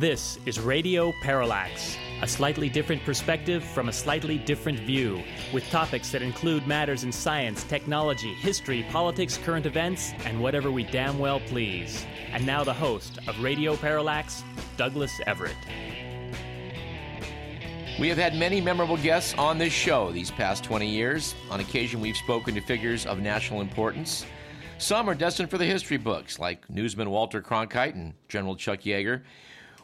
[0.00, 5.22] This is Radio Parallax, a slightly different perspective from a slightly different view,
[5.52, 10.84] with topics that include matters in science, technology, history, politics, current events, and whatever we
[10.84, 12.06] damn well please.
[12.32, 14.42] And now the host of Radio Parallax,
[14.78, 15.54] Douglas Everett.
[18.00, 21.34] We have had many memorable guests on this show these past 20 years.
[21.50, 24.24] On occasion, we've spoken to figures of national importance.
[24.78, 29.24] Some are destined for the history books, like newsman Walter Cronkite and General Chuck Yeager.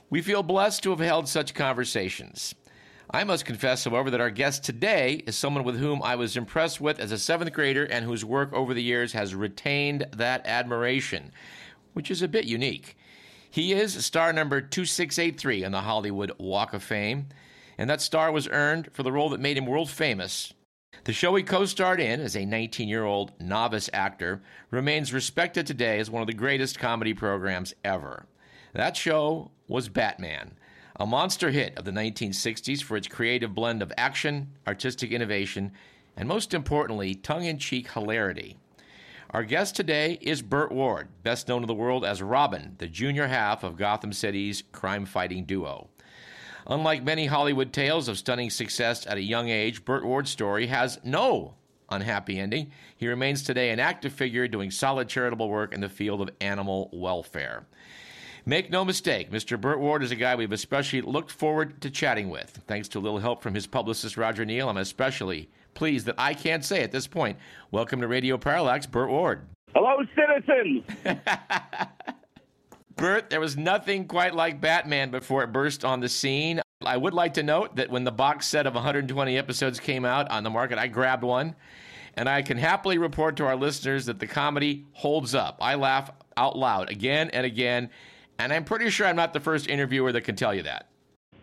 [0.08, 2.54] We feel blessed to have held such conversations.
[3.10, 6.80] I must confess, however, that our guest today is someone with whom I was impressed
[6.80, 11.32] with as a seventh grader and whose work over the years has retained that admiration,
[11.92, 12.96] which is a bit unique.
[13.50, 17.26] He is star number 2683 on the Hollywood Walk of Fame,
[17.76, 20.52] and that star was earned for the role that made him world famous.
[21.02, 25.66] The show he co starred in as a 19 year old novice actor remains respected
[25.66, 28.26] today as one of the greatest comedy programs ever.
[28.72, 30.52] That show was Batman,
[30.96, 35.72] a monster hit of the 1960s for its creative blend of action, artistic innovation,
[36.16, 38.56] and most importantly, tongue in cheek hilarity.
[39.30, 43.26] Our guest today is Burt Ward, best known to the world as Robin, the junior
[43.26, 45.88] half of Gotham City's crime fighting duo.
[46.68, 50.98] Unlike many Hollywood tales of stunning success at a young age, Burt Ward's story has
[51.04, 51.54] no
[51.90, 52.70] unhappy ending.
[52.96, 56.90] He remains today an active figure doing solid charitable work in the field of animal
[56.92, 57.66] welfare.
[58.48, 59.60] Make no mistake, Mr.
[59.60, 62.62] Burt Ward is a guy we've especially looked forward to chatting with.
[62.68, 66.32] Thanks to a little help from his publicist, Roger Neal, I'm especially pleased that I
[66.32, 67.38] can't say at this point.
[67.72, 69.40] Welcome to Radio Parallax, Burt Ward.
[69.74, 70.84] Hello, citizens.
[72.94, 76.60] Burt, there was nothing quite like Batman before it burst on the scene.
[76.82, 80.30] I would like to note that when the box set of 120 episodes came out
[80.30, 81.56] on the market, I grabbed one.
[82.14, 85.58] And I can happily report to our listeners that the comedy holds up.
[85.60, 87.90] I laugh out loud again and again
[88.38, 90.86] and I'm pretty sure I'm not the first interviewer that can tell you that.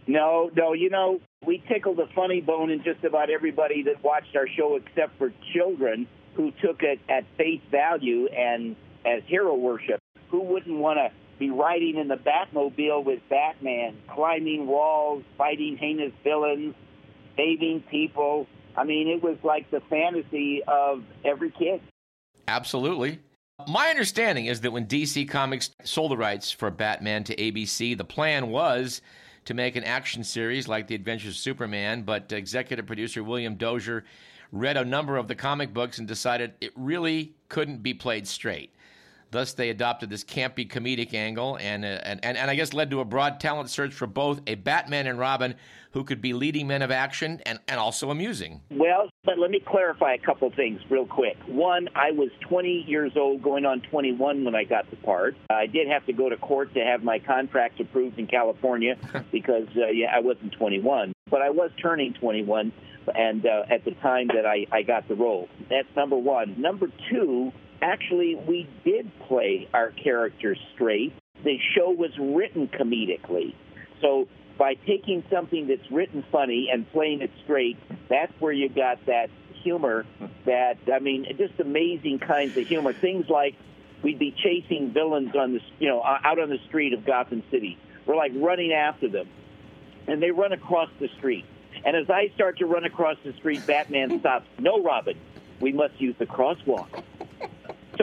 [0.06, 4.36] No, no, you know, we tickled a funny bone in just about everybody that watched
[4.36, 10.00] our show except for children who took it at face value and as hero worship.
[10.30, 16.12] Who wouldn't want to be riding in the Batmobile with Batman, climbing walls, fighting heinous
[16.24, 16.76] villains,
[17.38, 18.48] saving people?
[18.76, 21.82] I mean, it was like the fantasy of every kid.
[22.48, 23.20] Absolutely.
[23.68, 28.04] My understanding is that when DC Comics sold the rights for Batman to ABC, the
[28.04, 29.02] plan was
[29.46, 34.04] to make an action series like The Adventures of Superman, but executive producer William Dozier
[34.52, 38.73] read a number of the comic books and decided it really couldn't be played straight.
[39.34, 42.92] Thus, they adopted this campy comedic angle and, uh, and, and, and I guess led
[42.92, 45.56] to a broad talent search for both a Batman and Robin
[45.94, 48.62] who could be leading men of action and, and also amusing.
[48.70, 51.36] Well, but let me clarify a couple things real quick.
[51.48, 55.36] One, I was 20 years old, going on 21 when I got the part.
[55.50, 58.98] I did have to go to court to have my contract approved in California
[59.32, 62.72] because uh, yeah, I wasn't 21, but I was turning 21
[63.16, 65.50] and uh, at the time that I, I got the role.
[65.72, 66.62] That's number one.
[66.62, 67.52] Number two,
[67.84, 71.14] actually, we did play our characters straight.
[71.44, 73.54] The show was written comedically.
[74.02, 74.28] So
[74.58, 77.78] by taking something that's written funny and playing it straight,
[78.10, 79.30] that's where you got that
[79.64, 80.06] humor
[80.46, 82.94] that, I mean, just amazing kinds of humor.
[82.94, 83.56] Things like
[84.02, 87.78] we'd be chasing villains on the, you know, out on the street of Gotham City.
[88.06, 89.28] We're like running after them.
[90.08, 91.46] And they run across the street.
[91.86, 94.46] And as I start to run across the street, Batman stops.
[94.60, 95.18] No, Robin,
[95.60, 97.04] we must use the crosswalk.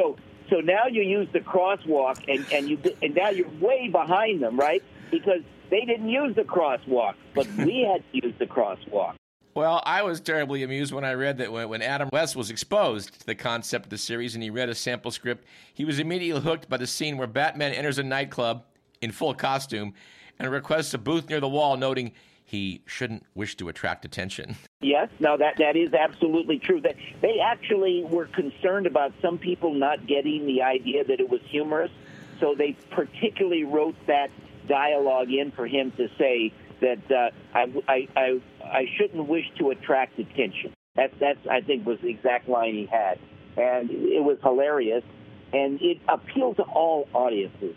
[0.01, 0.17] So
[0.49, 4.59] so now you use the crosswalk, and and you and now you're way behind them,
[4.59, 4.83] right?
[5.11, 9.15] Because they didn't use the crosswalk, but we had to use the crosswalk.
[9.55, 13.27] Well, I was terribly amused when I read that when Adam West was exposed to
[13.27, 15.45] the concept of the series and he read a sample script,
[15.75, 18.65] he was immediately hooked by the scene where Batman enters a nightclub
[19.01, 19.93] in full costume
[20.39, 22.13] and requests a booth near the wall, noting
[22.51, 24.57] he shouldn't wish to attract attention.
[24.81, 26.81] Yes, no, that that is absolutely true.
[26.81, 31.41] That they actually were concerned about some people not getting the idea that it was
[31.49, 31.93] humorous,
[32.41, 34.31] so they particularly wrote that
[34.67, 39.71] dialogue in for him to say that uh, I, I, I, I shouldn't wish to
[39.71, 40.73] attract attention.
[40.97, 43.21] That's, that's, I think, was the exact line he had.
[43.57, 45.05] And it was hilarious.
[45.53, 47.77] And it appealed to all audiences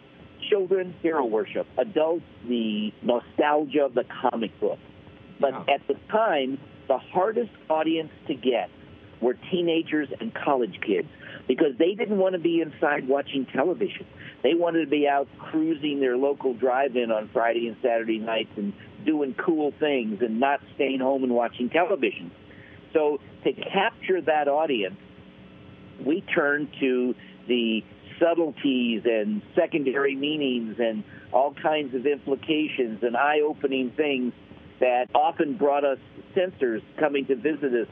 [0.50, 4.80] children, hero worship, adults, the nostalgia of the comic book.
[5.40, 8.70] But at the time, the hardest audience to get
[9.22, 11.08] were teenagers and college kids
[11.48, 14.06] because they didn't want to be inside watching television.
[14.44, 18.74] They wanted to be out cruising their local drive-in on Friday and Saturday nights and
[19.06, 22.32] doing cool things and not staying home and watching television.
[22.94, 24.98] So to capture that audience,
[26.06, 27.16] we turned to
[27.48, 27.84] the
[28.24, 31.04] subtleties and secondary meanings and
[31.34, 34.34] all kinds of implications and eye opening things
[34.80, 35.98] that often brought us
[36.34, 37.88] censors coming to visit us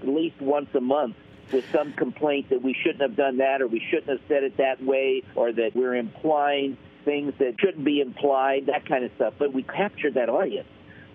[0.00, 1.16] at least once a month
[1.52, 4.56] with some complaint that we shouldn't have done that or we shouldn't have said it
[4.58, 9.34] that way or that we're implying things that shouldn't be implied, that kind of stuff.
[9.38, 10.68] But we captured that audience.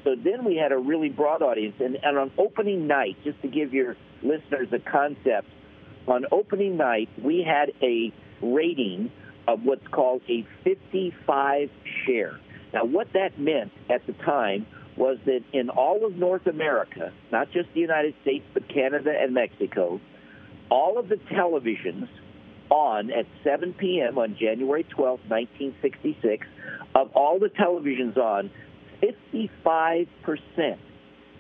[0.04, 1.76] So then we had a really broad audience.
[1.80, 5.48] And, and on opening night, just to give your listeners a concept,
[6.08, 8.12] on opening night, we had a
[8.44, 9.12] rating
[9.48, 11.70] of what's called a 55
[12.06, 12.40] share.
[12.74, 17.52] Now, what that meant at the time was that in all of North America, not
[17.52, 20.00] just the United States, but Canada and Mexico,
[20.70, 22.08] all of the televisions
[22.70, 24.18] on at 7 p.m.
[24.18, 26.48] on January 12, 1966,
[26.96, 28.50] of all the televisions on,
[29.02, 30.08] 55%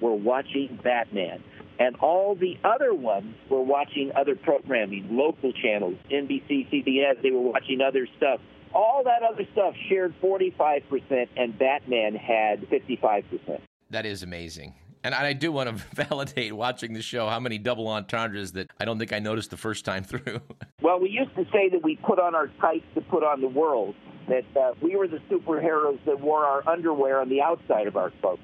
[0.01, 1.43] were watching Batman.
[1.79, 7.41] And all the other ones were watching other programming, local channels, NBC, CBS, they were
[7.41, 8.39] watching other stuff.
[8.73, 13.59] All that other stuff shared 45%, and Batman had 55%.
[13.89, 14.73] That is amazing.
[15.03, 18.85] And I do want to validate watching the show how many double entendres that I
[18.85, 20.41] don't think I noticed the first time through.
[20.81, 23.47] Well, we used to say that we put on our tights to put on the
[23.47, 23.95] world,
[24.29, 28.11] that uh, we were the superheroes that wore our underwear on the outside of our
[28.21, 28.39] clothes.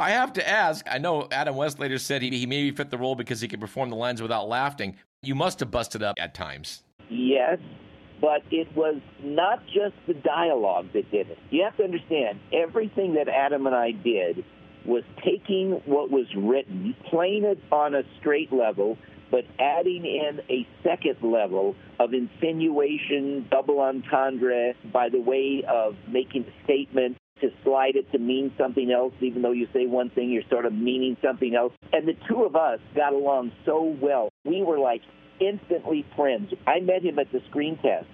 [0.00, 2.98] I have to ask I know Adam West later said he, he maybe fit the
[2.98, 4.96] role because he could perform the lines without laughing.
[5.22, 6.82] You must have busted up at times.
[7.10, 7.58] Yes,
[8.20, 11.38] but it was not just the dialogue that did it.
[11.50, 14.44] You have to understand, everything that Adam and I did
[14.84, 18.96] was taking what was written, playing it on a straight level,
[19.30, 26.44] but adding in a second level of insinuation, double entendre, by the way of making
[26.44, 30.30] a statement to slide it to mean something else, even though you say one thing,
[30.30, 31.72] you're sort of meaning something else.
[31.92, 34.30] And the two of us got along so well.
[34.44, 35.02] We were like
[35.40, 36.52] instantly friends.
[36.66, 38.06] I met him at the screen test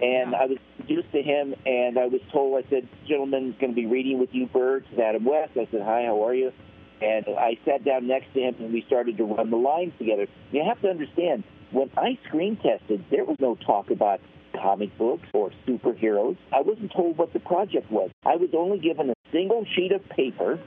[0.00, 0.38] and yeah.
[0.38, 3.86] I was introduced to him, and I was told, I said, gentleman's going to be
[3.86, 5.52] reading with you, Burt, Adam West.
[5.56, 6.52] I said, hi, how are you?
[7.00, 10.26] And I sat down next to him, and we started to run the lines together.
[10.52, 14.20] You have to understand, when I screen tested, there was no talk about
[14.60, 16.36] comic books or superheroes.
[16.52, 18.10] I wasn't told what the project was.
[18.24, 20.58] I was only given a single sheet of paper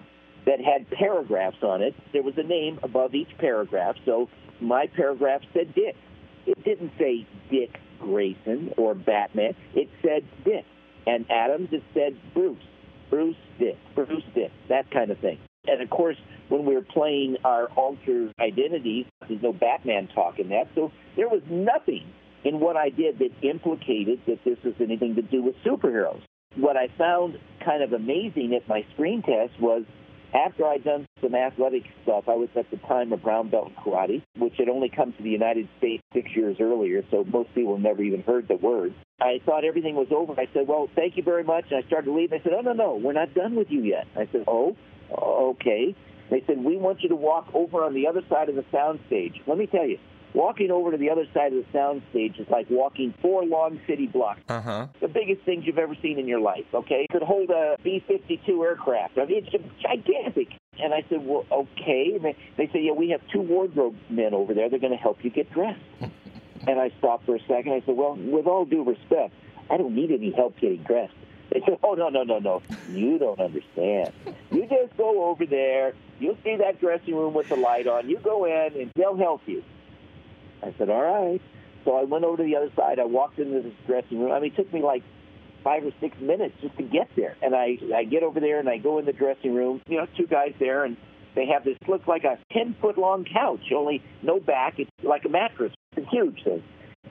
[0.46, 1.94] that had paragraphs on it.
[2.14, 4.30] There was a name above each paragraph, so
[4.60, 5.96] my paragraph said Dick.
[6.46, 9.56] It didn't say Dick Grayson or Batman.
[9.76, 10.66] It said Dick.
[11.06, 12.64] And Adams, it said Bruce.
[13.10, 13.78] Bruce Dick.
[13.96, 14.52] Bruce Dick.
[14.70, 15.38] That kind of thing.
[15.68, 16.18] And of course,
[16.50, 20.68] when we were playing our alter identities, there's no Batman talk in that.
[20.74, 22.06] So there was nothing
[22.44, 26.22] in what I did that implicated that this was anything to do with superheroes.
[26.56, 29.84] What I found kind of amazing at my screen test was
[30.34, 33.76] after I'd done some athletic stuff, I was at the time a brown belt in
[33.76, 37.78] karate, which had only come to the United States six years earlier, so most people
[37.78, 38.94] never even heard the word.
[39.20, 40.34] I thought everything was over.
[40.40, 41.66] I said, well, thank you very much.
[41.70, 42.32] And I started to leave.
[42.32, 44.06] They said, oh, no, no, we're not done with you yet.
[44.16, 44.76] I said, oh,
[45.12, 45.96] okay.
[46.30, 49.00] They said, we want you to walk over on the other side of the sound
[49.08, 49.36] stage.
[49.48, 50.00] Let me tell you,
[50.33, 53.80] walking over to the other side of the sound stage is like walking four long
[53.88, 54.42] city blocks.
[54.50, 54.88] Uh-huh.
[55.00, 57.06] The biggest things you've ever seen in your life, okay?
[57.10, 59.17] It could hold a B-52 aircraft.
[59.17, 60.50] I mean, it's gigantic.
[60.79, 62.13] And I said, well, okay.
[62.15, 64.70] And they, they said, yeah, we have two wardrobe men over there.
[64.70, 65.79] They're going to help you get dressed.
[66.67, 67.74] and I stopped for a second.
[67.74, 69.34] I said, well, with all due respect,
[69.70, 71.13] I don't need any help getting dressed.
[71.51, 72.62] They said, oh, no, no, no, no.
[72.89, 74.13] You don't understand.
[74.51, 75.94] You just go over there.
[76.20, 78.10] You'll see that dressing room with the light on.
[78.10, 79.62] You go in, and they'll help you.
[80.63, 81.41] I said, all right.
[81.86, 83.00] So I went over to the other side.
[83.00, 84.32] I walked into this dressing room.
[84.32, 85.03] I mean, it took me like
[85.63, 87.36] five or six minutes just to get there.
[87.41, 89.82] And I, I get over there and I go in the dressing room.
[89.88, 90.98] You know, two guys there, and
[91.36, 94.80] they have this looks like a ten foot long couch, only no back.
[94.80, 95.74] It's like a mattress.
[95.96, 96.63] It's a huge thing.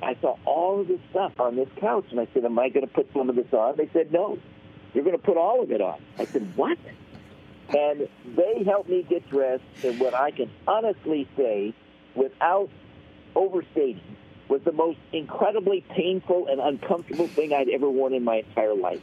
[0.02, 2.86] I saw all of this stuff on this couch, and I said, "Am I going
[2.86, 4.38] to put some of this on?" They said, "No,
[4.94, 6.78] you're going to put all of it on." I said, "What?"
[7.70, 11.74] And they helped me get dressed in what I can honestly say,
[12.14, 12.68] without
[13.34, 14.16] overstating,
[14.48, 19.00] was the most incredibly painful and uncomfortable thing I'd ever worn in my entire life.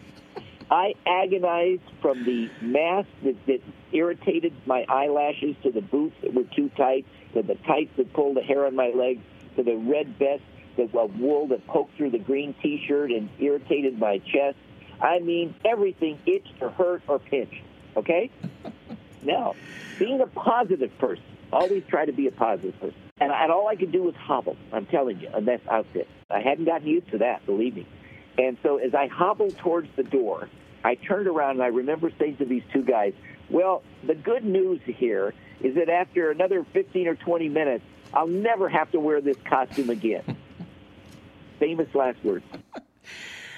[0.69, 3.61] I agonized from the mask that, that
[3.93, 8.35] irritated my eyelashes to the boots that were too tight, to the tights that pulled
[8.35, 9.23] the hair on my legs,
[9.55, 10.43] to the red vest
[10.75, 14.57] that uh, wool that poked through the green T-shirt and irritated my chest.
[15.01, 17.63] I mean, everything itched or hurt or pinched.
[17.95, 18.29] Okay.
[19.23, 19.55] Now,
[19.97, 23.06] being a positive person, always try to be a positive person.
[23.19, 24.55] And, and all I could do was hobble.
[24.71, 26.07] I'm telling you, and that's outfit.
[26.29, 27.87] I hadn't gotten used to that, believe me.
[28.37, 30.49] And so as I hobbled towards the door,
[30.83, 33.13] I turned around and I remember saying to these two guys,
[33.49, 37.83] well, the good news here is that after another 15 or 20 minutes,
[38.13, 40.37] I'll never have to wear this costume again.
[41.59, 42.45] famous last words.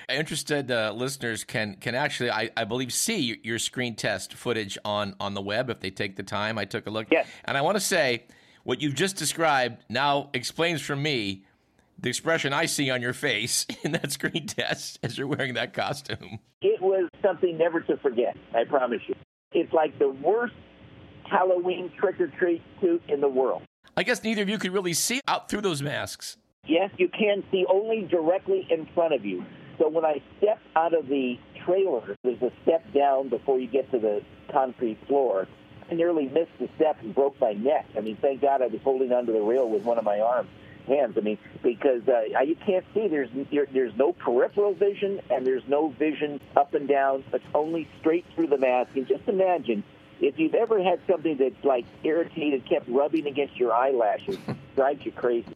[0.10, 5.16] Interested uh, listeners can can actually, I, I believe, see your screen test footage on
[5.20, 6.58] on the web if they take the time.
[6.58, 7.28] I took a look, yes.
[7.46, 8.26] and I want to say
[8.64, 11.44] what you've just described now explains for me
[11.98, 15.74] the expression I see on your face in that screen test as you're wearing that
[15.74, 16.40] costume.
[16.62, 18.36] It was something never to forget.
[18.54, 19.16] I promise you.
[19.52, 20.54] It's like the worst
[21.30, 23.64] Halloween trick or treat suit in the world.
[23.96, 26.38] I guess neither of you could really see out through those masks.
[26.68, 29.44] Yes, you can see only directly in front of you.
[29.78, 31.36] So when I stepped out of the
[31.66, 35.48] trailer, there's a step down before you get to the concrete floor.
[35.92, 37.88] Nearly missed the step and broke my neck.
[37.98, 40.50] I mean, thank God I was holding onto the rail with one of my arms,
[40.88, 41.18] hands.
[41.18, 43.08] I mean, because uh, you can't see.
[43.08, 43.30] There's
[43.74, 47.24] there's no peripheral vision and there's no vision up and down.
[47.34, 48.92] It's only straight through the mask.
[48.96, 49.84] And just imagine
[50.22, 54.38] if you've ever had something that's like irritated, kept rubbing against your eyelashes,
[54.76, 55.48] drives you crazy.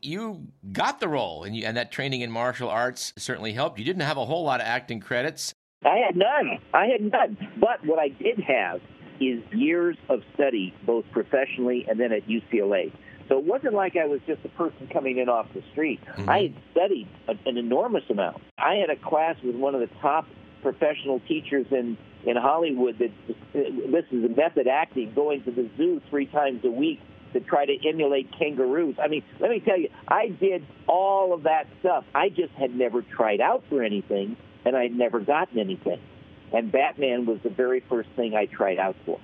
[0.00, 3.78] You got the role, and, you, and that training in martial arts certainly helped.
[3.78, 5.54] You didn't have a whole lot of acting credits.
[5.82, 6.58] I had none.
[6.74, 7.36] I had none.
[7.58, 8.80] But what I did have
[9.20, 12.92] is years of study, both professionally and then at UCLA.
[13.28, 16.00] So it wasn't like I was just a person coming in off the street.
[16.04, 16.28] Mm-hmm.
[16.28, 18.42] I had studied an enormous amount.
[18.58, 20.26] I had a class with one of the top
[20.62, 23.10] professional teachers in in Hollywood that
[23.52, 27.00] this is method acting, going to the zoo three times a week
[27.34, 28.96] to try to emulate kangaroos.
[29.02, 32.04] I mean, let me tell you, I did all of that stuff.
[32.14, 36.00] I just had never tried out for anything, and I'd never gotten anything.
[36.52, 39.20] And Batman was the very first thing I tried out for.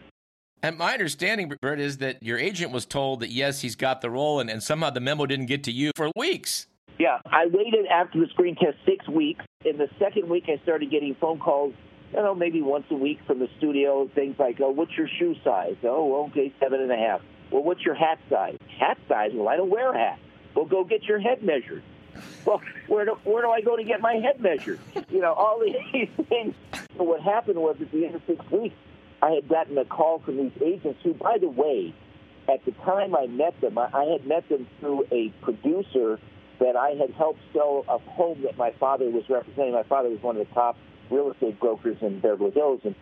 [0.63, 4.11] And my understanding, Burt, is that your agent was told that yes, he's got the
[4.11, 6.67] role, and, and somehow the memo didn't get to you for weeks.
[6.99, 9.43] Yeah, I waited after the screen test six weeks.
[9.65, 11.73] In the second week, I started getting phone calls,
[12.13, 14.07] you know, maybe once a week from the studio.
[14.15, 17.83] Things like, "Oh, what's your shoe size?" "Oh, okay, seven and a half." "Well, what's
[17.83, 19.31] your hat size?" "Hat size?
[19.33, 20.19] Well, I don't wear a hat."
[20.55, 21.83] "Well, go get your head measured."
[22.45, 24.79] Well, where do where do I go to get my head measured?
[25.11, 26.55] You know, all these things.
[26.97, 28.77] So what happened was at the end of six weeks,
[29.23, 31.95] I had gotten a call from these agents who, by the way,
[32.49, 36.19] at the time I met them, I, I had met them through a producer
[36.59, 39.73] that I had helped sell a home that my father was representing.
[39.73, 40.77] My father was one of the top
[41.11, 42.95] real estate brokers in Beverly Hills, and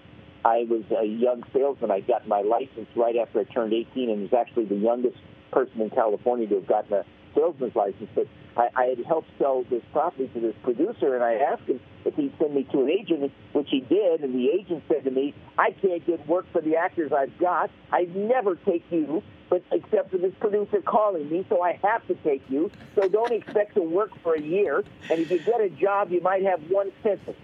[0.45, 1.91] I was a young salesman.
[1.91, 5.17] I got my license right after I turned 18, and was actually the youngest
[5.51, 7.05] person in California to have gotten a
[7.35, 8.11] salesman's license.
[8.15, 11.81] But I, I had helped sell this property to this producer, and I asked him
[12.05, 14.23] if he'd send me to an agent, which he did.
[14.23, 17.71] And the agent said to me, "I can't get work for the actors I've got.
[17.93, 22.15] I'd never take you." But except for this producer calling me, so I have to
[22.17, 22.71] take you.
[22.95, 24.85] So don't expect to work for a year.
[25.09, 27.39] And if you get a job, you might have one sentence.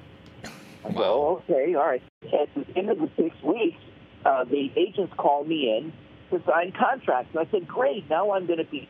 [0.92, 2.02] Go, oh, okay, all right.
[2.24, 3.80] At the end of the six weeks,
[4.26, 5.92] uh, the agents called me in
[6.30, 7.30] to sign contracts.
[7.34, 8.88] And I said, great, now I'm going to be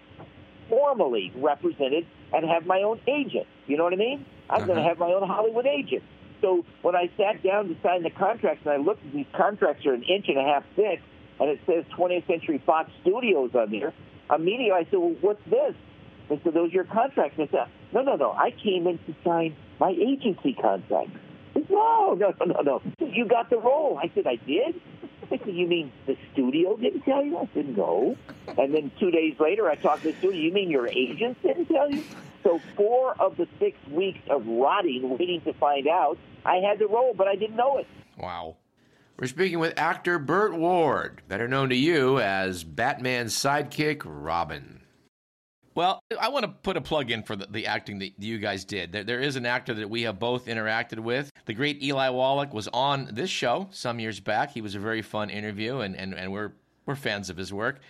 [0.68, 3.47] formally represented and have my own agent.
[3.66, 4.26] You know what I mean?
[4.50, 4.66] I'm uh-huh.
[4.66, 6.02] going to have my own Hollywood agent.
[6.40, 9.87] So when I sat down to sign the contracts and I looked at these contracts
[9.87, 11.00] are an inch and a half thick
[11.40, 13.94] and it says 20th Century Fox Studios on there,
[14.35, 15.75] immediately I said, well, what's this?
[16.28, 17.38] They said, those are your contracts.
[17.38, 18.33] I said, no, no, no.
[18.33, 21.11] I came in to sign my agency contract.
[21.71, 22.83] No, no, no, no, no.
[22.99, 23.99] You got the role.
[24.02, 24.80] I said, I did?
[25.47, 27.38] You mean the studio didn't tell you?
[27.38, 28.16] I said, no.
[28.59, 30.40] And then two days later, I talked to the studio.
[30.40, 32.02] You mean your agents didn't tell you?
[32.43, 36.87] So four of the six weeks of rotting, waiting to find out, I had the
[36.87, 37.87] role, but I didn't know it.
[38.19, 38.57] Wow.
[39.19, 44.84] We're speaking with actor Burt Ward, better known to you as Batman's sidekick, Robin.
[45.75, 48.64] Well, I want to put a plug in for the, the acting that you guys
[48.64, 48.93] did.
[48.93, 51.31] There, there is an actor that we have both interacted with.
[51.47, 54.52] The great Eli Wallach was on this show some years back.
[54.52, 56.52] He was a very fun interview, and, and, and we're,
[56.87, 57.81] we're fans of his work.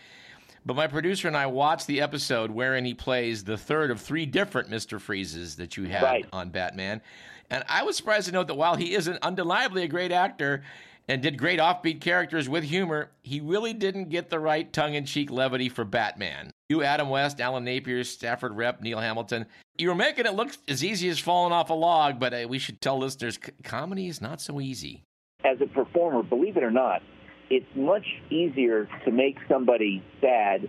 [0.67, 4.25] But my producer and I watched the episode wherein he plays the third of three
[4.25, 4.99] different Mr.
[4.99, 6.27] Freezes that you had right.
[6.33, 7.03] on Batman.
[7.51, 10.63] And I was surprised to note that while he is an undeniably a great actor,
[11.09, 15.05] and did great offbeat characters with humor, he really didn't get the right tongue in
[15.05, 16.51] cheek levity for Batman.
[16.69, 19.47] You, Adam West, Alan Napier, Stafford Repp, Neil Hamilton,
[19.77, 22.59] you were making it look as easy as falling off a log, but uh, we
[22.59, 25.03] should tell listeners c- comedy is not so easy.
[25.45, 27.03] As a performer, believe it or not,
[27.51, 30.69] it's much easier to make somebody sad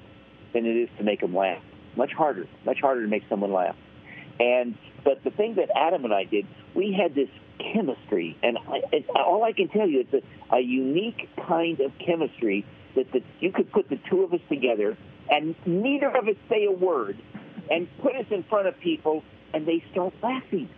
[0.53, 1.61] than it is to make them laugh.
[1.95, 3.75] Much harder, much harder to make someone laugh.
[4.39, 8.81] And but the thing that Adam and I did, we had this chemistry, and I,
[8.91, 10.21] it, all I can tell you is
[10.51, 14.41] a, a unique kind of chemistry that, that you could put the two of us
[14.50, 14.97] together,
[15.29, 17.17] and neither of us say a word,
[17.69, 20.69] and put us in front of people, and they start laughing.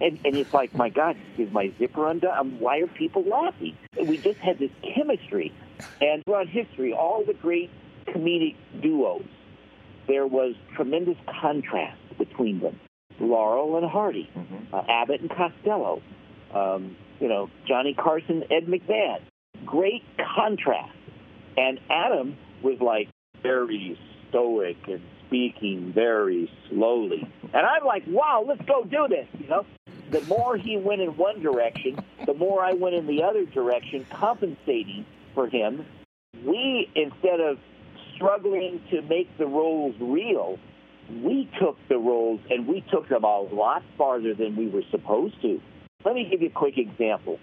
[0.00, 2.58] And, and it's like, my God, is my zipper undone?
[2.58, 3.76] Why are people laughing?
[3.96, 5.52] We just had this chemistry.
[6.00, 7.70] And throughout history, all the great
[8.06, 9.24] comedic duos,
[10.08, 12.80] there was tremendous contrast between them.
[13.20, 14.74] Laurel and Hardy, mm-hmm.
[14.74, 16.02] uh, Abbott and Costello,
[16.54, 19.20] um, you know, Johnny Carson, Ed McMahon.
[19.64, 20.02] Great
[20.36, 20.96] contrast.
[21.56, 23.08] And Adam was like
[23.42, 27.26] very stoic and speaking very slowly.
[27.42, 29.64] And I'm like, wow, let's go do this, you know?
[30.10, 34.06] The more he went in one direction, the more I went in the other direction,
[34.10, 35.86] compensating for him.
[36.44, 37.58] We, instead of
[38.14, 40.58] struggling to make the roles real,
[41.22, 45.40] we took the roles and we took them a lot farther than we were supposed
[45.42, 45.60] to.
[46.04, 47.38] Let me give you a quick example.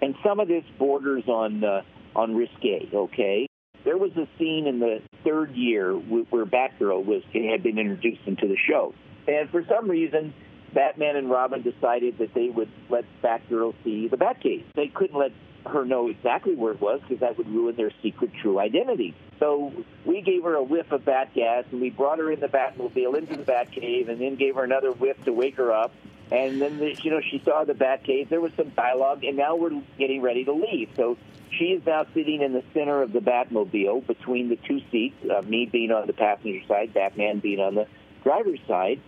[0.00, 1.82] And some of this borders on uh,
[2.14, 3.46] on risque, okay?
[3.84, 8.48] There was a scene in the third year where Batgirl was had been introduced into
[8.48, 8.94] the show,
[9.26, 10.32] and for some reason,
[10.72, 14.64] Batman and Robin decided that they would let Batgirl see the Batcave.
[14.74, 15.32] They couldn't let
[15.66, 19.14] her know exactly where it was because that would ruin their secret true identity.
[19.38, 19.72] So
[20.04, 23.16] we gave her a whiff of bat gas and we brought her in the Batmobile
[23.16, 25.92] into the Batcave and then gave her another whiff to wake her up.
[26.30, 28.28] And then, the, you know, she saw the Batcave.
[28.28, 30.88] There was some dialogue, and now we're getting ready to leave.
[30.96, 31.16] So
[31.50, 35.42] she is now sitting in the center of the Batmobile between the two seats, uh,
[35.42, 37.86] me being on the passenger side, Batman being on the
[38.22, 39.00] driver's side.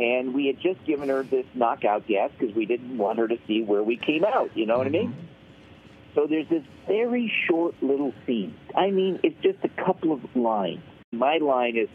[0.00, 3.38] And we had just given her this knockout gas because we didn't want her to
[3.46, 4.50] see where we came out.
[4.56, 5.14] You know what I mean?
[6.14, 8.54] So there's this very short little scene.
[8.74, 10.82] I mean, it's just a couple of lines.
[11.12, 11.88] My line is,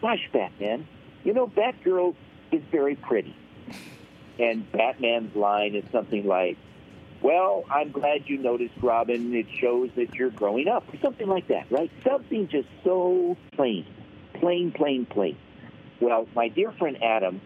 [0.00, 0.86] "Gosh, Batman,
[1.24, 2.14] you know, Batgirl
[2.52, 3.34] is very pretty."
[4.38, 6.56] And Batman's line is something like,
[7.22, 9.34] well, I'm glad you noticed, Robin.
[9.34, 11.90] It shows that you're growing up, or something like that, right?
[12.08, 13.84] Something just so plain,
[14.34, 15.36] plain, plain, plain.
[16.00, 17.40] Well, my dear friend Adam,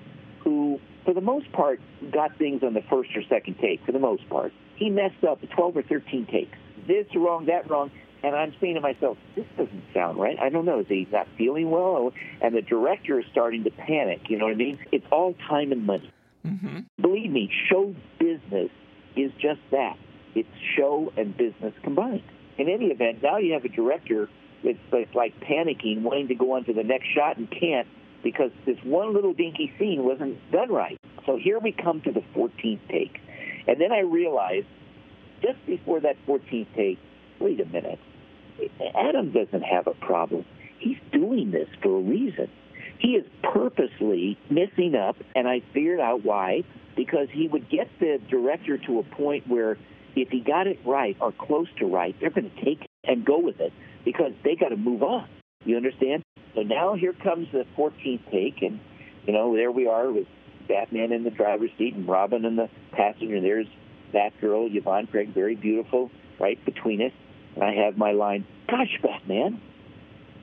[0.44, 1.80] who for the most part
[2.10, 5.40] got things on the first or second take, for the most part, he messed up
[5.48, 6.56] 12 or 13 takes.
[6.86, 7.90] This wrong, that wrong.
[8.22, 10.38] And I'm saying to myself, this doesn't sound right.
[10.38, 10.80] I don't know.
[10.80, 12.12] Is he not feeling well?
[12.40, 14.28] And the director is starting to panic.
[14.28, 14.78] You know what I mean?
[14.92, 16.10] It's all time and money.
[16.46, 16.78] Mm-hmm.
[17.00, 18.70] Believe me, show business
[19.16, 19.96] is just that.
[20.34, 22.22] It's show and business combined.
[22.58, 24.28] In any event, now you have a director
[24.64, 27.86] that's, that's like panicking, wanting to go on to the next shot and can't
[28.22, 30.98] because this one little dinky scene wasn't done right.
[31.26, 33.18] So here we come to the 14th take.
[33.66, 34.66] And then I realized
[35.40, 36.98] just before that 14th take,
[37.40, 37.98] wait a minute,
[38.94, 40.44] Adam doesn't have a problem.
[40.78, 42.48] He's doing this for a reason.
[43.02, 46.62] He is purposely messing up, and I figured out why,
[46.96, 49.76] because he would get the director to a point where
[50.14, 53.24] if he got it right or close to right, they're going to take it and
[53.24, 53.72] go with it
[54.04, 55.28] because they got to move on.
[55.64, 56.22] You understand?
[56.54, 58.78] So now here comes the 14th take, and,
[59.26, 60.28] you know, there we are with
[60.68, 63.40] Batman in the driver's seat and Robin in the passenger.
[63.40, 63.66] There's
[64.14, 67.12] Batgirl, Yvonne Craig, very beautiful, right between us.
[67.56, 69.60] And I have my line, Gosh, Batman,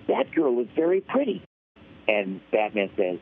[0.10, 1.42] Batgirl is very pretty.
[2.10, 3.20] And Batman says,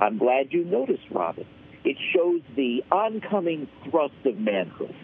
[0.00, 1.46] I'm glad you noticed, Robin.
[1.84, 4.94] It shows the oncoming thrust of manhood.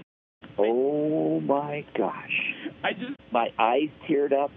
[0.58, 2.54] Oh my gosh.
[2.82, 4.50] I just my eyes teared up.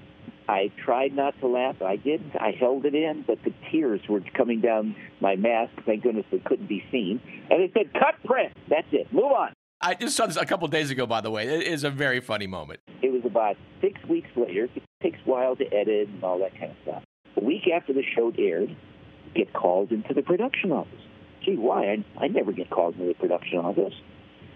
[0.50, 1.82] I tried not to laugh.
[1.82, 2.36] I didn't.
[2.36, 5.72] I held it in, but the tears were coming down my mask.
[5.86, 7.22] Thank goodness it couldn't be seen.
[7.50, 8.52] And it said, cut print.
[8.70, 9.14] That's it.
[9.14, 9.54] Move on.
[9.80, 11.48] I just saw this a couple days ago, by the way.
[11.48, 12.80] It is a very funny moment.
[13.02, 14.68] It was about six weeks later.
[14.76, 17.04] It takes a while to edit and all that kind of stuff.
[17.44, 18.76] Week after the show aired,
[19.36, 21.02] get called into the production office.
[21.44, 21.86] Gee, why?
[21.86, 23.94] I, I never get called into the production office.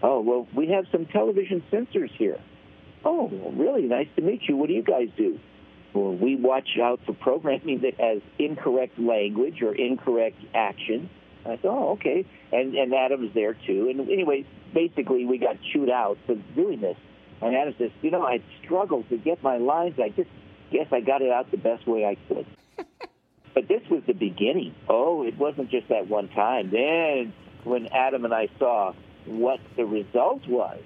[0.02, 2.40] Oh, well, we have some television censors here.
[3.04, 3.84] Oh, really?
[3.84, 4.56] Nice to meet you.
[4.56, 5.40] What do you guys do?
[5.94, 11.10] Well, we watch out for programming that has incorrect language or incorrect action.
[11.46, 12.26] I thought, oh, okay.
[12.52, 13.90] And and Adam's there too.
[13.90, 16.98] And anyway, basically, we got chewed out for doing this.
[17.42, 19.96] And Adam says, you know, I struggled to get my lines.
[20.00, 20.30] I just
[20.72, 22.46] guess I got it out the best way I could.
[23.58, 24.76] But this was the beginning.
[24.88, 26.70] Oh, it wasn't just that one time.
[26.70, 28.94] Then when Adam and I saw
[29.26, 30.80] what the result was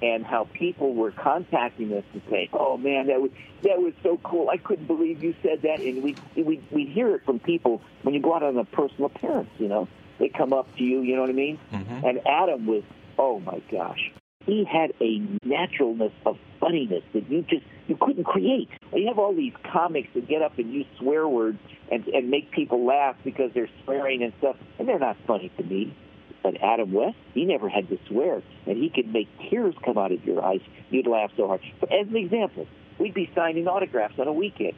[0.00, 3.30] and how people were contacting us to say, "Oh man, that was
[3.62, 4.48] that was so cool!
[4.48, 8.14] I couldn't believe you said that." And we we we hear it from people when
[8.14, 9.50] you go out on a personal appearance.
[9.58, 9.86] You know,
[10.18, 11.02] they come up to you.
[11.02, 11.58] You know what I mean?
[11.70, 12.06] Mm-hmm.
[12.06, 12.84] And Adam was,
[13.18, 14.12] oh my gosh,
[14.48, 18.68] he had a naturalness of funniness that you just you couldn't create.
[18.94, 21.58] You have all these comics that get up and use swear words
[21.92, 25.62] and and make people laugh because they're swearing and stuff, and they're not funny to
[25.62, 25.94] me.
[26.42, 30.12] But Adam West, he never had to swear, and he could make tears come out
[30.12, 30.60] of your eyes.
[30.88, 31.60] You'd laugh so hard.
[31.80, 32.66] But as an example,
[32.98, 34.74] we'd be signing autographs on a weekend,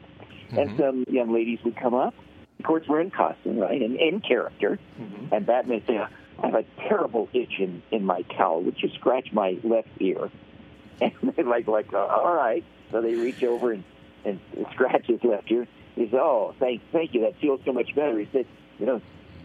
[0.47, 0.57] mm-hmm.
[0.57, 2.13] and some young ladies would come up.
[2.59, 4.79] Of course, we're in costume, right, and in character.
[4.99, 5.33] Mm-hmm.
[5.33, 6.01] And Batman would say,
[6.41, 8.61] "I have a terrible itch in in my cowl.
[8.63, 10.29] Would you scratch my left ear?"
[11.01, 13.83] And they're like, "Like, uh, all right." So they reach over and
[14.25, 14.39] and
[14.73, 15.67] scratch his left ear.
[15.95, 17.21] He says, "Oh, thank thank you.
[17.21, 18.45] That feels so much better." He said,
[18.79, 19.01] "You know."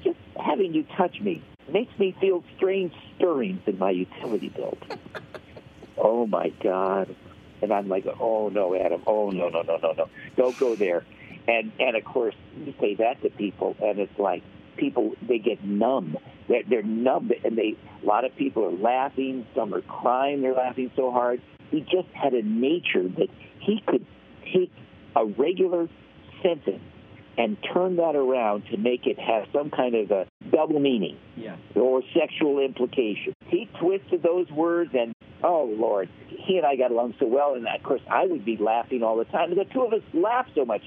[0.06, 4.78] just having you touch me makes me feel strange stirrings in my utility belt.
[5.98, 7.14] oh my God.
[7.62, 9.02] And I'm like, oh no, Adam.
[9.06, 10.08] Oh no, no, no, no, no.
[10.36, 11.04] Don't go there.
[11.48, 14.42] And and of course, you say that to people, and it's like
[14.76, 16.16] people they get numb.
[16.48, 19.46] They're, they're numb, and they a lot of people are laughing.
[19.54, 20.42] Some are crying.
[20.42, 21.42] They're laughing so hard.
[21.70, 23.28] He just had a nature that
[23.60, 24.06] he could
[24.52, 24.72] take
[25.16, 25.88] a regular
[26.42, 26.82] sentence
[27.38, 31.56] and turn that around to make it have some kind of a double meaning yeah.
[31.74, 33.34] or sexual implication.
[33.48, 37.54] He twisted those words, and oh Lord, he and I got along so well.
[37.54, 39.50] And of course, I would be laughing all the time.
[39.50, 40.82] And the two of us laugh so much.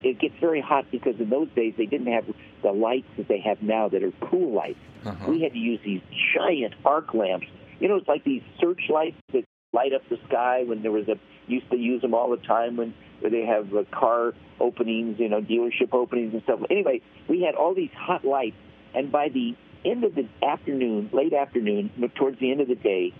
[0.00, 2.24] It gets very hot because in those days they didn't have
[2.62, 4.78] the lights that they have now that are pool lights.
[5.04, 5.30] Uh-huh.
[5.30, 6.02] We had to use these
[6.34, 7.46] giant arc lamps.
[7.80, 11.18] You know, it's like these searchlights that light up the sky when there was a
[11.48, 15.28] used to use them all the time when where they have uh, car openings, you
[15.28, 16.60] know, dealership openings and stuff.
[16.70, 18.56] Anyway, we had all these hot lights,
[18.94, 23.12] and by the end of the afternoon, late afternoon, towards the end of the day,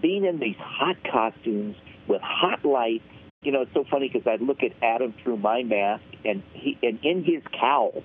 [0.00, 3.04] being in these hot costumes with hot lights,
[3.42, 6.78] you know, it's so funny because I'd look at Adam through my mask, and he,
[6.82, 8.02] and in his cowl,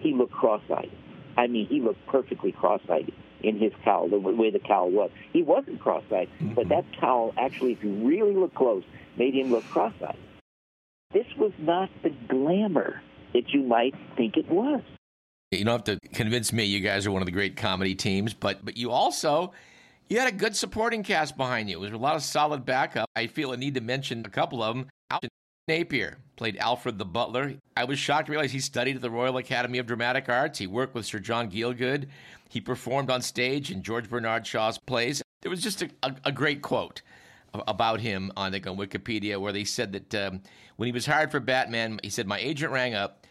[0.00, 0.90] he looked cross-eyed.
[1.36, 5.10] I mean, he looked perfectly cross-eyed in his cowl, the way the cowl was.
[5.32, 6.54] He wasn't cross-eyed, mm-hmm.
[6.54, 8.84] but that cowl actually, if you really look close,
[9.16, 10.18] made him look cross-eyed.
[11.12, 13.02] This was not the glamour
[13.34, 14.82] that you might think it was.
[15.50, 18.32] You don't have to convince me you guys are one of the great comedy teams,
[18.32, 19.52] but but you also
[20.08, 21.76] you had a good supporting cast behind you.
[21.76, 23.06] There was a lot of solid backup.
[23.14, 24.88] I feel a need to mention a couple of them.
[25.10, 25.28] Alan
[25.68, 27.54] Napier played Alfred the Butler.
[27.76, 30.58] I was shocked to realize he studied at the Royal Academy of Dramatic Arts.
[30.58, 32.08] He worked with Sir John Gielgud.
[32.48, 35.22] He performed on stage in George Bernard Shaw's plays.
[35.40, 37.02] There was just a, a, a great quote
[37.54, 40.40] about him on, like, on Wikipedia where they said that um,
[40.76, 43.24] when he was hired for Batman, he said, My agent rang up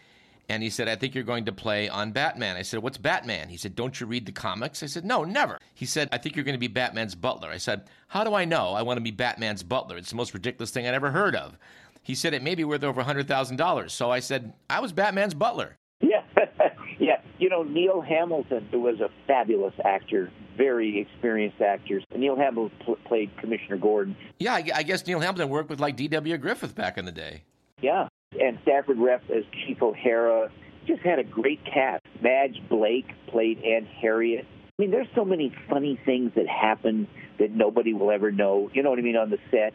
[0.48, 2.56] and he said, I think you're going to play on Batman.
[2.56, 3.50] I said, What's Batman?
[3.50, 4.84] He said, Don't you read the comics?
[4.84, 5.58] I said, No, never.
[5.74, 7.50] He said, I think you're going to be Batman's butler.
[7.50, 9.98] I said, How do I know I want to be Batman's butler?
[9.98, 11.58] It's the most ridiculous thing I'd ever heard of.
[12.04, 13.92] He said, It may be worth over $100,000.
[13.92, 15.78] So I said, I was Batman's butler.
[16.02, 16.24] Yeah.
[17.00, 17.22] yeah.
[17.38, 22.02] You know, Neil Hamilton, who was a fabulous actor, very experienced actor.
[22.16, 24.16] Neil Hamilton pl- played Commissioner Gordon.
[24.40, 26.38] Yeah, I, I guess Neil Hamilton worked with like D.W.
[26.38, 27.44] Griffith back in the day.
[27.82, 28.08] Yeah,
[28.40, 30.52] and Stafford Repp as Chief O'Hara.
[30.88, 32.04] Just had a great cast.
[32.22, 34.46] Madge Blake played Aunt Harriet.
[34.46, 37.08] I mean, there's so many funny things that happen
[37.40, 38.70] that nobody will ever know.
[38.74, 39.74] You know what I mean on the set.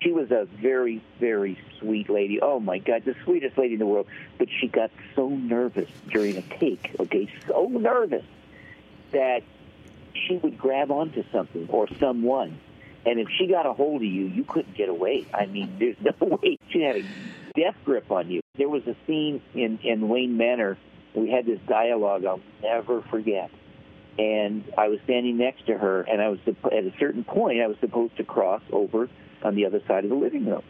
[0.00, 2.40] She was a very, very sweet lady.
[2.40, 4.06] Oh my God, the sweetest lady in the world.
[4.38, 6.94] But she got so nervous during a take.
[7.00, 8.24] Okay, so nervous
[9.12, 9.42] that
[10.14, 12.58] she would grab onto something or someone.
[13.04, 15.26] And if she got a hold of you, you couldn't get away.
[15.32, 16.58] I mean, there's no way.
[16.70, 17.04] She had a
[17.54, 18.40] death grip on you.
[18.56, 20.76] There was a scene in, in Wayne Manor.
[21.14, 23.50] We had this dialogue I'll never forget.
[24.18, 27.66] And I was standing next to her, and I was at a certain point, I
[27.66, 29.10] was supposed to cross over
[29.46, 30.62] on the other side of the living room.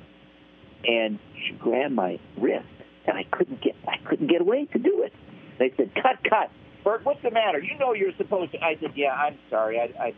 [0.87, 2.67] And she grabbed my wrist,
[3.07, 5.13] and I couldn't get I couldn't get away to do it.
[5.59, 6.51] They said, "Cut, cut."
[6.87, 7.59] Burt, what's the matter?
[7.59, 8.63] You know you're supposed to.
[8.63, 9.81] I said, yeah, I'm sorry.
[9.81, 10.15] I, I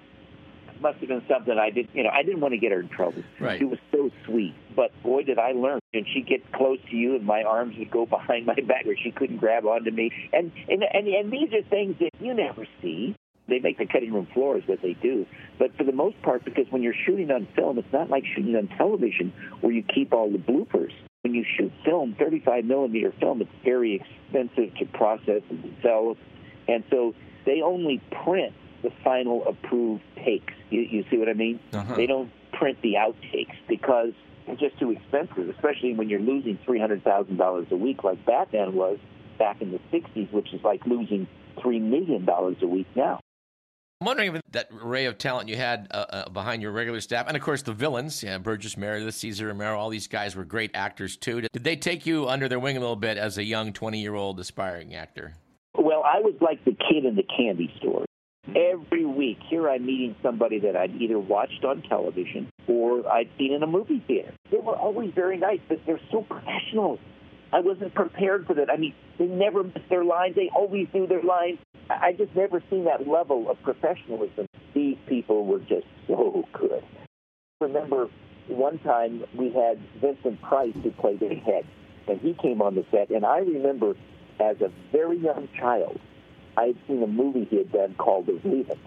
[0.83, 1.89] must have been something I did.
[1.95, 3.23] You know, I didn't want to get her in trouble.
[3.41, 3.59] Right.
[3.59, 5.81] She was so sweet, but boy, did I learn.
[5.95, 8.95] And she'd get close to you, and my arms would go behind my back, or
[9.03, 10.11] she couldn't grab onto me.
[10.35, 13.17] And and and, and these are things that you never see.
[13.49, 15.27] They make the cutting room floor is what they do.
[15.59, 18.55] But for the most part, because when you're shooting on film, it's not like shooting
[18.57, 20.93] on television where you keep all the bloopers.
[21.23, 26.19] When you shoot film, 35 millimeter film, it's very expensive to process and develop
[26.69, 27.15] and so
[27.47, 30.53] they only print the final approved takes.
[30.71, 31.59] You, you see what I mean?
[31.73, 31.97] Uh-huh.
[31.97, 34.13] They don't print the outtakes because
[34.47, 38.99] it's just too expensive, especially when you're losing $300,000 a week like Batman was
[39.39, 41.27] back in the 60s, which is like losing
[41.59, 43.21] $3 million a week now.
[44.01, 47.27] I'm wondering if that array of talent you had uh, uh, behind your regular staff,
[47.27, 50.71] and of course the villains, yeah, Burgess Meredith, Cesar Romero, all these guys were great
[50.73, 51.41] actors too.
[51.41, 54.15] Did they take you under their wing a little bit as a young 20 year
[54.15, 55.35] old aspiring actor?
[55.75, 58.05] Well, I was like the kid in the candy store.
[58.55, 63.53] Every week, here I'm meeting somebody that I'd either watched on television or I'd seen
[63.53, 64.33] in a movie theater.
[64.53, 67.01] They were always very nice, but they're so professional.
[67.53, 68.71] I wasn't prepared for that.
[68.71, 70.35] I mean, they never miss their lines.
[70.37, 71.59] They always do their lines.
[71.91, 74.47] I just never seen that level of professionalism.
[74.75, 76.85] These people were just so good.
[77.61, 78.09] Remember,
[78.49, 81.67] one time we had Vincent Price who played the head,
[82.07, 83.95] and he came on the set, and I remember
[84.41, 85.99] as a very young child,
[86.57, 88.79] I had seen a movie he had done called The Raven,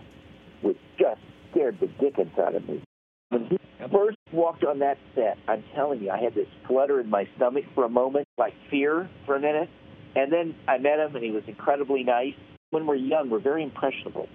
[0.62, 1.22] which just
[1.52, 2.82] scared the dickens out of me.
[3.32, 3.58] When he
[3.90, 7.64] first walked on that set, I'm telling you, I had this flutter in my stomach
[7.74, 9.70] for a moment, like fear for a minute.
[10.18, 12.34] And then I met him, and he was incredibly nice.
[12.72, 14.28] when we're young, we're very impressionable,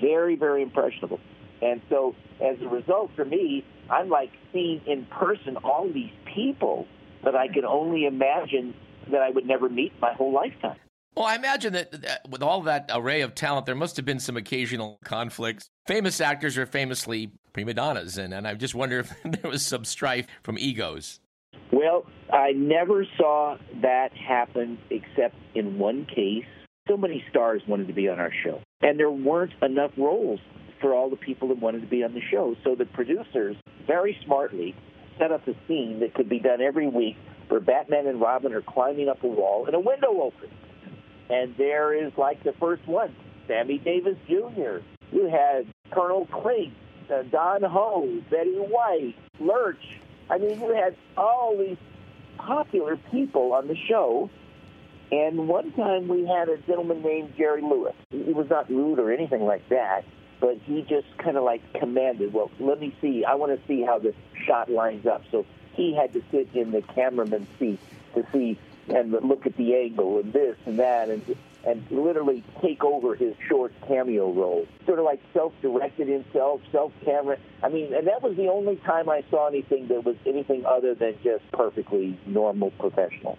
[0.00, 1.18] very, very impressionable.
[1.62, 6.86] And so, as a result, for me, I'm like seeing in person all these people
[7.24, 8.74] that I could only imagine
[9.10, 10.76] that I would never meet my whole lifetime.
[11.16, 14.20] Well, I imagine that, that with all that array of talent, there must have been
[14.20, 15.68] some occasional conflicts.
[15.86, 19.86] Famous actors are famously prima donnas, and, and I just wonder if there was some
[19.86, 21.20] strife from egos.
[21.72, 26.44] Well, I never saw that happen except in one case.
[26.88, 30.40] So many stars wanted to be on our show, and there weren't enough roles
[30.82, 32.54] for all the people that wanted to be on the show.
[32.62, 34.74] So the producers very smartly
[35.18, 37.16] set up a scene that could be done every week
[37.48, 40.52] where Batman and Robin are climbing up a wall and a window opens.
[41.30, 43.14] And there is like the first one,
[43.46, 44.78] Sammy Davis Jr.
[45.10, 46.74] You had Colonel Klink,
[47.30, 50.00] Don Ho, Betty White, Lurch.
[50.30, 51.76] I mean, you had all these
[52.38, 54.30] popular people on the show.
[55.12, 57.94] And one time we had a gentleman named Jerry Lewis.
[58.10, 60.04] He was not rude or anything like that,
[60.40, 63.24] but he just kind of like commanded, well, let me see.
[63.24, 64.14] I want to see how the
[64.46, 65.22] shot lines up.
[65.30, 67.80] So he had to sit in the cameraman's seat
[68.14, 71.22] to see and look at the angle and this and that and
[71.66, 74.66] and literally take over his short cameo role.
[74.86, 77.38] Sort of like self-directed himself, self-camera.
[77.62, 80.94] I mean, and that was the only time I saw anything that was anything other
[80.94, 83.38] than just perfectly normal professional.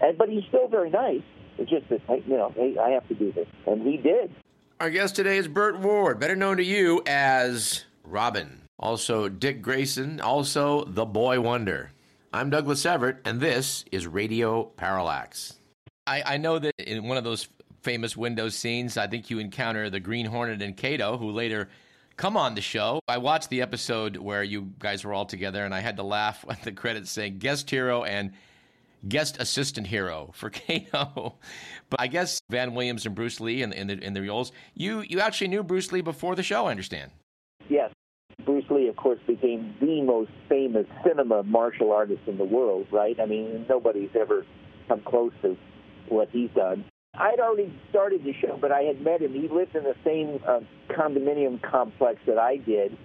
[0.00, 1.22] And but he's still very nice.
[1.58, 4.34] It's just that you know, hey, I have to do this, and he did.
[4.80, 8.62] Our guest today is Burt Ward, better known to you as Robin.
[8.78, 11.92] Also, Dick Grayson, also the Boy Wonder.
[12.32, 15.54] I'm Douglas Everett, and this is Radio Parallax.
[16.06, 17.48] I, I know that in one of those
[17.84, 21.68] famous Windows scenes, I think you encounter the Green Hornet and Kato, who later
[22.16, 23.00] come on the show.
[23.06, 26.44] I watched the episode where you guys were all together, and I had to laugh
[26.50, 28.32] at the credits saying guest hero and
[29.06, 31.34] guest assistant hero for Kato.
[31.90, 34.50] but I guess Van Williams and Bruce Lee in, in, the, in the roles.
[34.74, 37.12] You, you actually knew Bruce Lee before the show, I understand.
[37.68, 37.92] Yes.
[38.44, 43.18] Bruce Lee, of course, became the most famous cinema martial artist in the world, right?
[43.20, 44.44] I mean, nobody's ever
[44.88, 45.56] come close to
[46.08, 46.84] what he's done.
[47.18, 49.32] I'd already started the show, but I had met him.
[49.32, 52.96] He lived in the same uh, condominium complex that I did,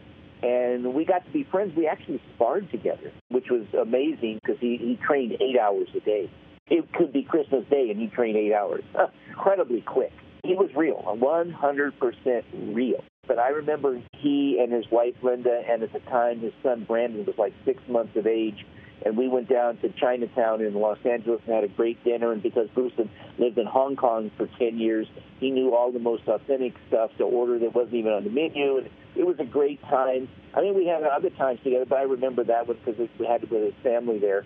[0.41, 1.75] and we got to be friends.
[1.75, 6.29] We actually sparred together, which was amazing because he, he trained eight hours a day.
[6.67, 8.83] It could be Christmas Day, and he trained eight hours.
[9.29, 10.13] Incredibly quick.
[10.43, 13.03] He was real, 100% real.
[13.27, 17.25] But I remember he and his wife Linda, and at the time his son Brandon
[17.25, 18.65] was like six months of age,
[19.05, 22.31] and we went down to Chinatown in Los Angeles and had a great dinner.
[22.31, 25.07] And because Bruce had lived in Hong Kong for 10 years,
[25.39, 28.77] he knew all the most authentic stuff to order that wasn't even on the menu.
[28.77, 30.27] And it was a great time.
[30.55, 33.41] I mean, we had other times together, but I remember that one because we had
[33.41, 34.45] to with his family there.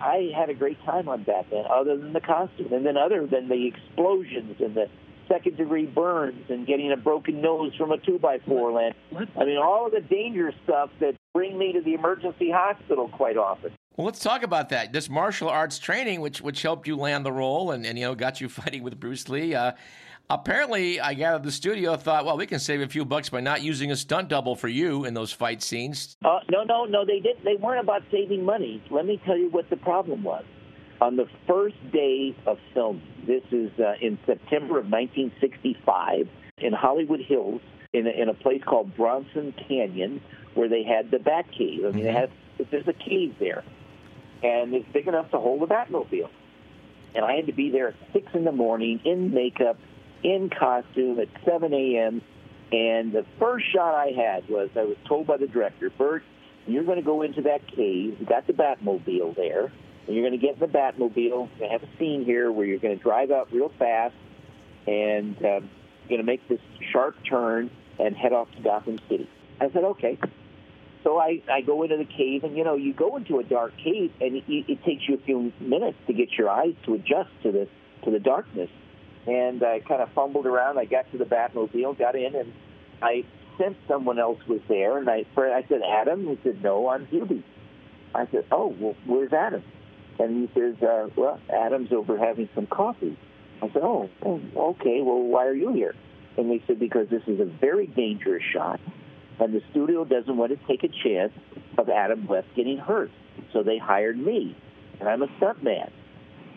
[0.00, 3.48] I had a great time on Batman, other than the costume, and then other than
[3.48, 4.86] the explosions and the
[5.28, 8.94] second degree burns and getting a broken nose from a two by four land.
[9.36, 13.36] I mean, all of the dangerous stuff that bring me to the emergency hospital quite
[13.36, 13.72] often.
[13.96, 14.94] Well, let's talk about that.
[14.94, 18.14] This martial arts training, which which helped you land the role and, and you know
[18.14, 19.54] got you fighting with Bruce Lee.
[19.54, 19.72] Uh,
[20.30, 23.62] apparently, I gather the studio thought, well, we can save a few bucks by not
[23.62, 26.16] using a stunt double for you in those fight scenes.
[26.24, 27.04] Uh, no, no, no.
[27.04, 27.38] They did.
[27.44, 28.82] They weren't about saving money.
[28.90, 30.44] Let me tell you what the problem was.
[31.02, 36.26] On the first day of filming, this is uh, in September of 1965
[36.58, 37.60] in Hollywood Hills,
[37.92, 40.22] in a, in a place called Bronson Canyon,
[40.54, 41.84] where they had the Bat Cave.
[41.86, 42.30] I mean, they had
[42.70, 43.64] there's a cave there,
[44.42, 46.30] and it's big enough to hold a Batmobile.
[47.14, 49.78] And I had to be there at six in the morning in makeup,
[50.22, 52.22] in costume at 7 a.m.
[52.72, 56.22] And the first shot I had was I was told by the director, Burt,
[56.66, 58.16] you're going to go into that cave.
[58.20, 59.72] You got the Batmobile there
[60.06, 61.48] and you're going to get in the Batmobile.
[61.58, 64.14] To have a scene here where you're going to drive out real fast,
[64.86, 66.60] and um, you're going to make this
[66.92, 69.28] sharp turn and head off to Gotham City.
[69.60, 70.18] I said, okay.
[71.02, 73.72] So I, I go into the cave, and you know, you go into a dark
[73.76, 77.30] cave, and it, it takes you a few minutes to get your eyes to adjust
[77.42, 77.68] to the
[78.04, 78.70] to the darkness.
[79.26, 80.78] And I kind of fumbled around.
[80.78, 82.52] I got to the Batmobile, got in, and
[83.02, 83.24] I
[83.58, 84.98] sensed someone else was there.
[84.98, 86.26] And I, I said, Adam.
[86.26, 87.42] He said, No, I'm Hubie.
[88.14, 89.62] I said, Oh, well, where's Adam?
[90.20, 93.18] And he says, uh, well, Adam's over having some coffee.
[93.62, 95.94] I said, oh, oh, okay, well, why are you here?
[96.36, 98.80] And they said, because this is a very dangerous shot,
[99.38, 101.32] and the studio doesn't want to take a chance
[101.78, 103.10] of Adam West getting hurt.
[103.52, 104.56] So they hired me,
[104.98, 105.90] and I'm a stuntman.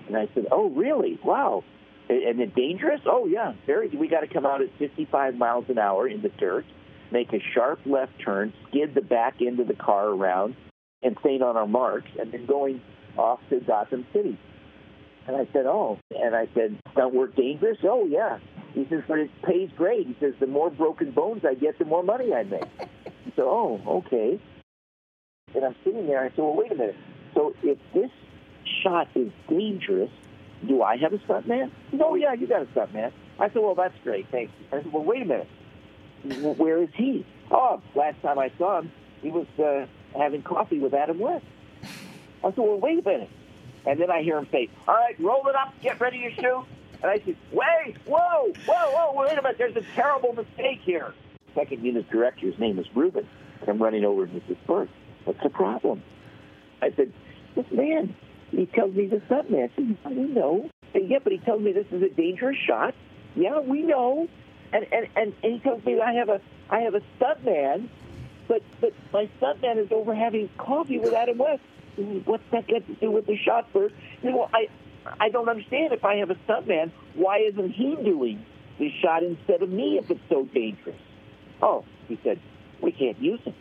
[0.08, 1.20] And I said, oh, really?
[1.24, 1.64] Wow.
[2.10, 3.02] And it dangerous?
[3.06, 3.90] Oh, yeah, very.
[3.90, 6.66] We got to come out at 55 miles an hour in the dirt,
[7.12, 10.56] make a sharp left turn, skid the back end of the car around,
[11.02, 12.82] and stay on our marks, and then going
[13.18, 14.38] off to Gotham City.
[15.26, 16.00] And I said, oh.
[16.12, 17.78] And I said, stunt work dangerous?
[17.84, 18.40] Oh, yeah.
[18.74, 20.08] He says, but it pays great.
[20.08, 22.64] He says, the more broken bones I get, the more money I make.
[23.36, 24.40] So, oh, okay.
[25.56, 26.20] And I'm sitting there.
[26.20, 26.96] I said, well, wait a minute.
[27.34, 28.12] So if this
[28.84, 30.12] shot is dangerous,
[30.68, 31.72] do I have a stuntman?
[31.92, 33.12] No, yeah, you got a stuntman.
[33.40, 34.28] I said, well, that's great.
[34.30, 34.54] Thanks.
[34.72, 35.48] I said, well, wait a minute.
[36.58, 37.26] Where is he?
[37.50, 41.46] Oh, last time I saw him, he was uh, having coffee with Adam West.
[42.44, 43.30] I said, well, wait a minute.
[43.86, 46.66] And then I hear him say, all right, roll it up, get ready to shoot.
[47.04, 51.14] And I said, wait, whoa, whoa, whoa, wait a minute, there's a terrible mistake here.
[51.54, 53.28] Second unit director's name is Ruben.
[53.60, 54.58] And I'm running over and to Mrs.
[54.66, 54.90] Burke.
[55.26, 56.02] What's the problem?
[56.82, 57.12] I said,
[57.56, 58.16] this man,
[58.52, 59.70] he tells me this stuntman.
[60.06, 60.70] I said, know.
[60.94, 62.96] And yeah, but he tells me this is a dangerous shot.
[63.36, 64.28] Yeah, we know.
[64.72, 67.90] And, and, and, and he tells me I have a I have a stuntman,
[68.48, 71.62] but but my stuntman is over having coffee with Adam West.
[72.26, 73.94] What's that got to do with the shot first?
[74.24, 74.68] You know, I
[75.20, 75.94] I don't understand.
[75.94, 78.46] If I have a stuntman, why isn't he doing
[78.80, 81.00] the shot instead of me if it's so dangerous?
[81.62, 82.40] Oh, he said,
[82.82, 83.56] we can't use him.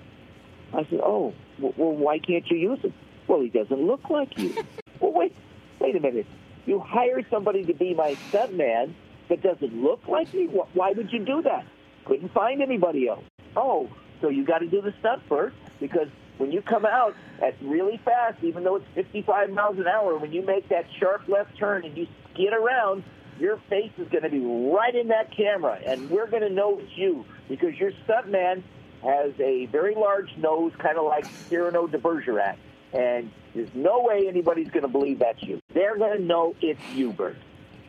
[0.73, 2.95] I said, oh, well, why can't you use him?
[3.29, 4.55] Well, he doesn't look like you.
[5.01, 5.35] well, wait,
[5.81, 6.27] wait a minute.
[6.67, 8.95] You hire somebody to be my stuntman
[9.29, 10.47] that doesn't look like me?
[10.75, 11.67] Why would you do that?
[12.05, 13.25] Couldn't find anybody else.
[13.57, 13.89] Oh,
[14.21, 18.01] so you got to do the stunt first because when you come out at really
[18.05, 21.85] fast, even though it's 55 miles an hour, when you make that sharp left turn
[21.85, 23.05] and you skid around,
[23.39, 26.79] your face is going to be right in that camera, and we're going to know
[26.79, 28.63] it's you because your stuntman
[29.03, 32.57] has a very large nose, kind of like Cyrano de Bergerac,
[32.93, 35.61] and there's no way anybody's going to believe that's you.
[35.75, 37.37] They're going to know it's you, Burt.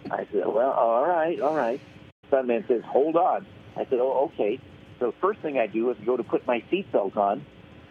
[0.09, 1.79] I said, well, all right, all right.
[2.31, 3.45] Stuntman says, hold on.
[3.75, 4.59] I said, oh, okay.
[4.99, 7.45] So the first thing I do is go to put my seatbelt on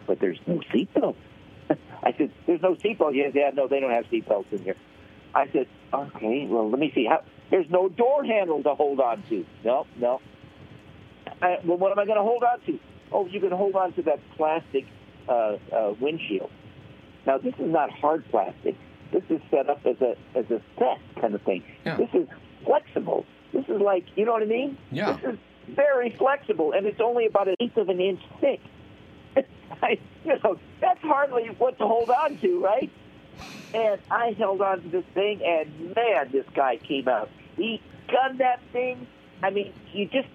[0.07, 1.15] but there's no seatbelt.
[1.69, 3.15] I said, there's no seatbelt.
[3.15, 4.75] Yeah, yeah, no, they don't have seatbelts in here.
[5.35, 7.05] I said, okay, well, let me see.
[7.05, 9.45] How, there's no door handle to hold on to.
[9.63, 10.21] No, no.
[11.41, 12.79] I, well, what am I going to hold on to?
[13.11, 14.85] Oh, you can hold on to that plastic
[15.27, 16.49] uh, uh, windshield.
[17.25, 18.75] Now, this is not hard plastic.
[19.11, 21.63] This is set up as a as a set kind of thing.
[21.85, 21.97] Yeah.
[21.97, 22.27] This is
[22.65, 23.25] flexible.
[23.53, 24.77] This is like, you know what I mean?
[24.91, 25.13] Yeah.
[25.13, 25.39] This is
[25.75, 28.59] very flexible, and it's only about an eighth of an inch thick.
[29.81, 32.91] I, you know, that's hardly what to hold on to, right?
[33.73, 37.29] And I held on to this thing, and man, this guy came out.
[37.57, 39.07] He gunned that thing.
[39.41, 40.27] I mean, you just,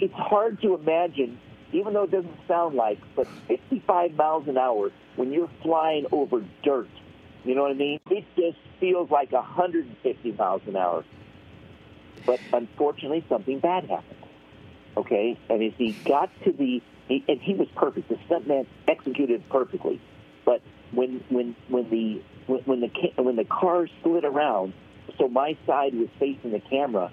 [0.00, 1.38] it's hard to imagine,
[1.72, 6.44] even though it doesn't sound like, but 55 miles an hour when you're flying over
[6.64, 6.88] dirt,
[7.44, 8.00] you know what I mean?
[8.10, 11.04] It just feels like 150 miles an hour.
[12.26, 14.18] But unfortunately, something bad happened.
[14.96, 15.38] Okay?
[15.48, 18.08] And as he got to the he, and he was perfect.
[18.08, 20.00] The stuntman executed perfectly.
[20.44, 24.74] But when when when the when, when the when the car slid around,
[25.18, 27.10] so my side was facing the camera,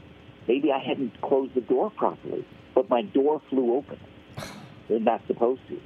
[0.48, 4.00] maybe I hadn't closed the door properly, but my door flew open.
[4.88, 5.80] They're not supposed to,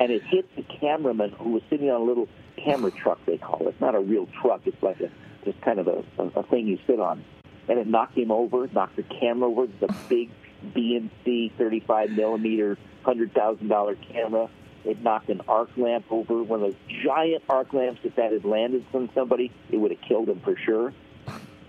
[0.00, 3.18] and it hit the cameraman who was sitting on a little camera truck.
[3.26, 3.80] They call it.
[3.80, 4.62] Not a real truck.
[4.64, 5.10] It's like a
[5.44, 7.24] just kind of a, a, a thing you sit on,
[7.68, 9.66] and it knocked him over, knocked the camera over.
[9.66, 10.30] The big
[10.74, 14.48] BNC 35 millimeter $100,000 camera.
[14.84, 18.00] It knocked an arc lamp over, one of those giant arc lamps.
[18.02, 20.92] If that had landed on somebody, it would have killed them for sure.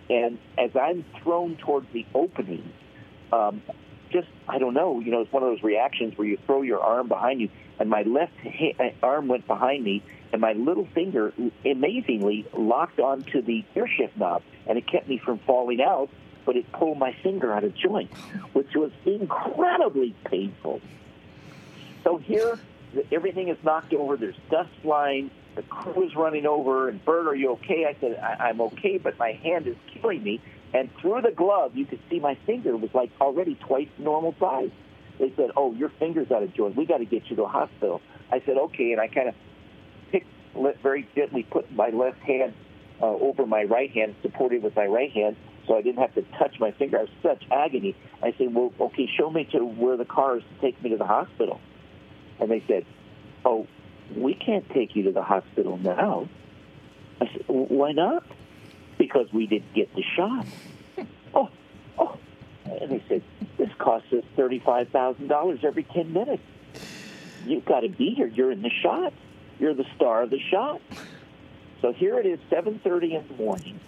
[0.09, 2.71] And as I'm thrown towards the opening,
[3.31, 3.61] um,
[4.11, 6.81] just I don't know, you know, it's one of those reactions where you throw your
[6.81, 11.33] arm behind you, and my left ha- arm went behind me, and my little finger
[11.65, 13.63] amazingly locked onto the
[13.97, 16.09] shift knob, and it kept me from falling out,
[16.45, 18.11] but it pulled my finger out of joint,
[18.53, 20.81] which was incredibly painful.
[22.03, 22.59] So here,
[23.11, 24.17] everything is knocked over.
[24.17, 25.31] There's dust flying.
[25.55, 26.89] The crew is running over.
[26.89, 27.85] And Burt, are you okay?
[27.85, 30.41] I said, I- I'm okay, but my hand is killing me.
[30.73, 34.71] And through the glove, you could see my finger was like already twice normal size.
[35.19, 36.75] They said, "Oh, your finger's out of joint.
[36.75, 39.35] We got to get you to a hospital." I said, "Okay," and I kind of
[40.11, 40.27] picked
[40.81, 42.53] very gently, put my left hand
[43.01, 45.35] uh, over my right hand, supported with my right hand,
[45.67, 46.99] so I didn't have to touch my finger.
[46.99, 47.95] I was such agony.
[48.23, 50.97] I said, "Well, okay, show me to where the car is to take me to
[50.97, 51.59] the hospital."
[52.41, 52.85] And they said,
[53.45, 53.67] "Oh,
[54.15, 56.27] we can't take you to the hospital now."
[57.21, 58.25] I said, "Why not?"
[58.97, 60.45] Because we didn't get the shot.
[61.35, 61.49] oh,
[61.99, 62.17] oh.
[62.65, 63.21] And they said,
[63.57, 66.43] "This costs us thirty-five thousand dollars every ten minutes.
[67.45, 68.27] You've got to be here.
[68.27, 69.13] You're in the shot.
[69.59, 70.81] You're the star of the shot."
[71.81, 73.79] So here it is, seven thirty in the morning.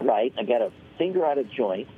[0.00, 1.88] Right, I got a finger out of joint.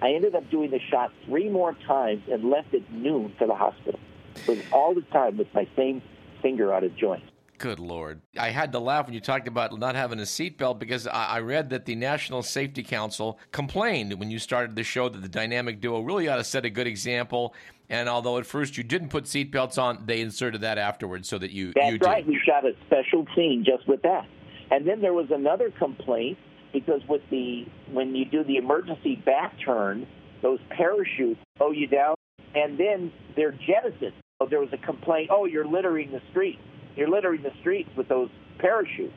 [0.00, 3.54] I ended up doing the shot three more times and left at noon for the
[3.54, 3.98] hospital
[4.46, 6.02] was all the time with my same
[6.42, 7.22] finger out of joint.
[7.58, 8.20] Good Lord.
[8.38, 11.70] I had to laugh when you talked about not having a seatbelt because I, read
[11.70, 16.00] that the National Safety Council complained when you started the show that the dynamic duo
[16.00, 17.54] really ought to set a good example.
[17.88, 21.50] And although at first you didn't put seatbelts on, they inserted that afterwards so that
[21.50, 21.72] you.
[21.74, 22.26] That's you right.
[22.26, 24.26] We shot a special scene just with that.
[24.70, 26.38] And then there was another complaint
[26.72, 30.06] because with the when you do the emergency back turn,
[30.42, 32.16] those parachutes slow you down,
[32.54, 34.12] and then they're jettisoned.
[34.50, 35.30] There was a complaint.
[35.32, 36.60] Oh, you're littering the streets
[36.96, 39.14] you're littering the streets with those parachutes.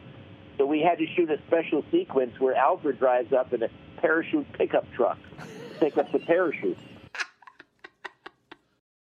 [0.57, 3.70] So we had to shoot a special sequence where Alfred drives up in a
[4.01, 5.17] parachute pickup truck,
[5.80, 6.78] pick up the parachute.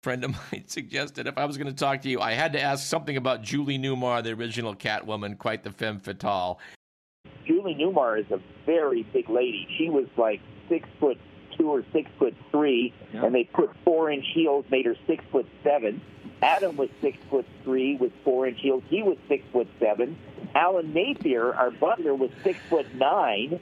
[0.04, 2.62] friend of mine suggested if I was going to talk to you, I had to
[2.62, 6.60] ask something about Julie Newmar, the original Catwoman, quite the femme fatale.
[7.46, 9.68] Julie Newmar is a very big lady.
[9.78, 10.40] She was like
[10.70, 11.18] six foot
[11.60, 13.26] two or six foot three, yeah.
[13.26, 16.02] and they put four inch heels, made her six foot seven.
[16.42, 18.82] Adam was six foot three with four inch heels.
[18.90, 20.18] He was six foot seven.
[20.56, 23.60] Alan Napier, our butler, was six foot nine,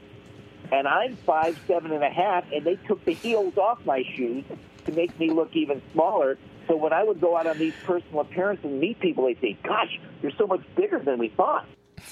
[0.72, 2.46] and I'm five seven and a half.
[2.54, 4.46] And they took the heels off my shoes
[4.86, 6.38] to make me look even smaller.
[6.68, 9.58] So when I would go out on these personal appearances and meet people, they'd say,
[9.64, 11.66] "Gosh, you're so much bigger than we thought."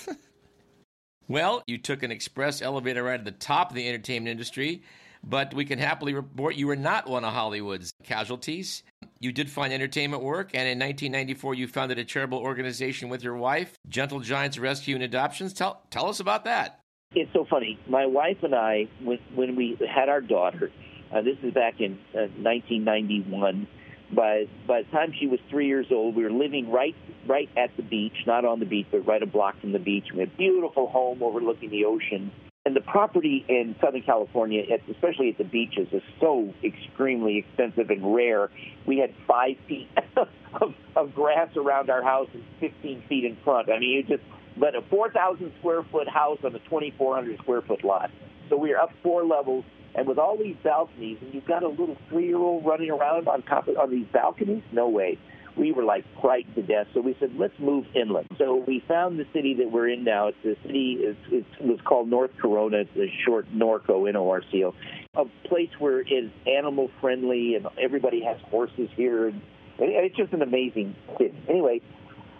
[1.28, 4.82] well, you took an express elevator ride at the top of the entertainment industry
[5.26, 8.84] but we can happily report you were not one of Hollywood's casualties.
[9.20, 13.36] You did find entertainment work, and in 1994, you founded a charitable organization with your
[13.36, 15.54] wife, Gentle Giants Rescue and Adoptions.
[15.54, 16.80] Tell, tell us about that.
[17.14, 17.80] It's so funny.
[17.88, 20.72] My wife and I, when, when we had our daughter,
[21.14, 23.68] uh, this is back in uh, 1991.
[24.14, 26.96] By by the time she was three years old, we were living right
[27.28, 30.06] right at the beach, not on the beach, but right a block from the beach.
[30.14, 32.32] We had a beautiful home overlooking the ocean.
[32.66, 38.16] And the property in Southern California, especially at the beaches, is so extremely expensive and
[38.16, 38.50] rare.
[38.88, 39.88] We had five feet
[40.18, 43.70] of, of grass around our house and 15 feet in front.
[43.70, 44.24] I mean, you just
[44.58, 48.10] but a 4,000 square foot house on a 2,400 square foot lot.
[48.50, 51.68] So we are up four levels, and with all these balconies, and you've got a
[51.68, 54.64] little three year old running around on top of on these balconies.
[54.72, 55.20] No way
[55.58, 56.88] we were like frightened to death.
[56.94, 58.28] So we said, let's move inland.
[58.38, 60.28] So we found the city that we're in now.
[60.28, 60.98] It's the city.
[61.00, 62.80] It's, it was called North Corona.
[62.80, 64.74] It's a short Norco, N-O-R-C-O.
[65.16, 69.28] A place where it's animal friendly and everybody has horses here.
[69.28, 69.42] And
[69.80, 71.36] it's just an amazing city.
[71.50, 71.82] Anyway,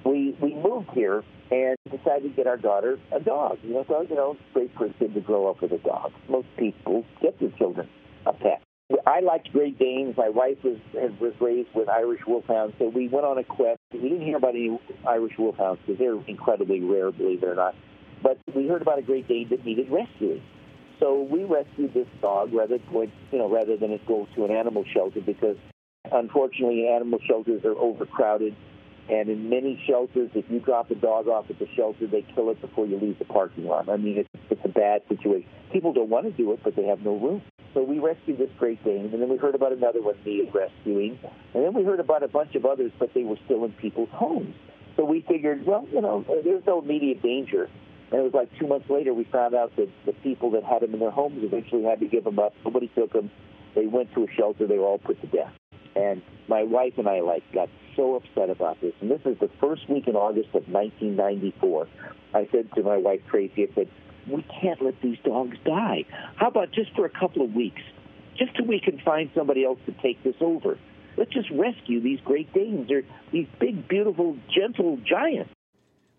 [0.06, 3.60] we we moved here and decided to get our daughter a dog.
[3.64, 5.78] You know, so you know, it's great for a kid to grow up with a
[5.80, 6.12] dog.
[6.30, 7.90] Most people get their children
[8.26, 8.62] a pet.
[9.08, 10.16] I liked Great Danes.
[10.16, 10.78] My wife was
[11.20, 13.80] was raised with Irish Wolfhounds, so we went on a quest.
[13.92, 17.74] We didn't hear about any Irish Wolfhounds because they're incredibly rare, believe it or not.
[18.22, 20.44] But we heard about a Great Dane that needed rescuing.
[21.00, 24.52] So we rescued this dog rather than you know rather than it go to an
[24.52, 25.58] animal shelter because
[26.12, 28.56] unfortunately animal shelters are overcrowded.
[29.10, 32.50] And in many shelters, if you drop a dog off at the shelter, they kill
[32.50, 33.88] it before you leave the parking lot.
[33.88, 35.48] I mean, it's, it's a bad situation.
[35.72, 37.44] People don't want to do it, but they have no room.
[37.76, 41.20] So we rescued this Great Dane, and then we heard about another one needed rescuing,
[41.54, 44.10] and then we heard about a bunch of others, but they were still in people's
[44.14, 44.56] homes.
[44.96, 47.70] So we figured, well, you know, there's no immediate danger.
[48.12, 50.84] And it was like two months later, we found out that the people that had
[50.84, 52.54] them in their homes eventually had to give them up.
[52.64, 53.30] Nobody took them.
[53.76, 54.68] They went to a shelter.
[54.68, 55.52] They were all put to death.
[55.98, 57.68] And my wife and I like got
[57.98, 58.94] so upset about this.
[59.02, 61.88] And this is the first week in August of 1994.
[62.34, 63.90] I said to my wife Tracy, I said,
[64.28, 66.06] we can't let these dogs die.
[66.36, 67.82] How about just for a couple of weeks,
[68.38, 70.78] just so we can find somebody else to take this over?
[71.18, 72.88] Let's just rescue these Great Danes.
[72.88, 75.52] They're these big, beautiful, gentle giants.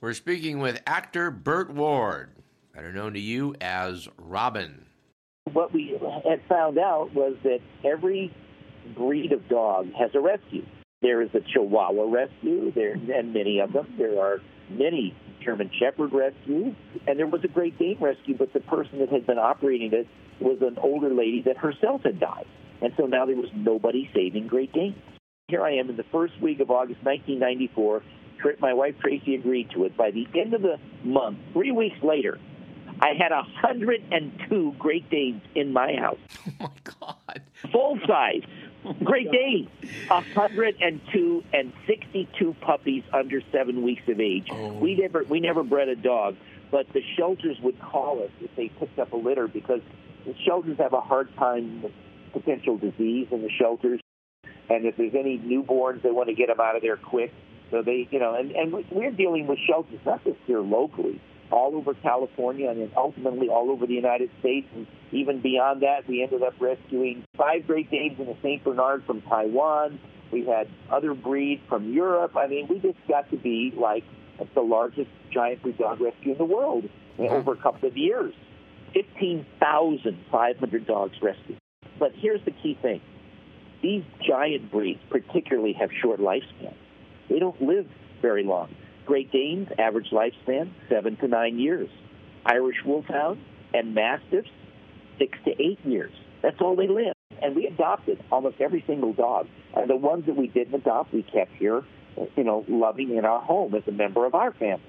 [0.00, 2.30] We're speaking with actor Burt Ward,
[2.74, 4.86] better known to you as Robin.
[5.52, 5.98] What we
[6.28, 8.34] had found out was that every
[8.96, 10.64] breed of dog has a rescue.
[11.02, 13.94] There is a Chihuahua rescue, there and many of them.
[13.98, 14.40] There are
[14.70, 15.14] many
[15.46, 16.74] German Shepherd rescue,
[17.06, 20.08] and there was a Great Dane rescue, but the person that had been operating it
[20.40, 22.46] was an older lady that herself had died.
[22.82, 24.96] And so now there was nobody saving Great Danes.
[25.48, 28.02] Here I am in the first week of August 1994.
[28.58, 29.96] My wife Tracy agreed to it.
[29.96, 32.38] By the end of the month, three weeks later,
[33.00, 36.18] I had 102 Great Danes in my house.
[36.60, 37.42] Oh my God.
[37.70, 38.42] Full size.
[39.04, 39.68] Great Dane.
[40.08, 44.48] 102 and 62 puppies under seven weeks of age.
[44.50, 44.72] Oh.
[44.74, 46.36] We never we never bred a dog,
[46.70, 49.80] but the shelters would call us if they picked up a litter because
[50.24, 51.92] the shelters have a hard time with
[52.32, 54.00] potential disease in the shelters,
[54.68, 57.32] and if there's any newborns, they want to get them out of there quick.
[57.70, 61.20] So they, you know, and and we're dealing with shelters not just here locally
[61.50, 64.66] all over California and then ultimately all over the United States.
[64.74, 68.62] And even beyond that, we ended up rescuing five Great Danes and a St.
[68.64, 69.98] Bernard from Taiwan.
[70.32, 72.36] We had other breeds from Europe.
[72.36, 74.04] I mean, we just got to be like
[74.54, 76.84] the largest giant breed dog rescue in the world
[77.18, 77.32] mm-hmm.
[77.32, 78.34] over a couple of years.
[78.92, 81.58] 15,500 dogs rescued.
[81.98, 83.00] But here's the key thing.
[83.82, 86.76] These giant breeds particularly have short lifespans.
[87.28, 87.86] They don't live
[88.22, 88.74] very long.
[89.06, 91.88] Great Danes, average lifespan, seven to nine years.
[92.44, 93.40] Irish Wolfhounds
[93.72, 94.50] and Mastiffs,
[95.18, 96.12] six to eight years.
[96.42, 97.14] That's all they live.
[97.42, 99.46] And we adopted almost every single dog.
[99.74, 101.82] And the ones that we didn't adopt, we kept here,
[102.36, 104.82] you know, loving in our home as a member of our family.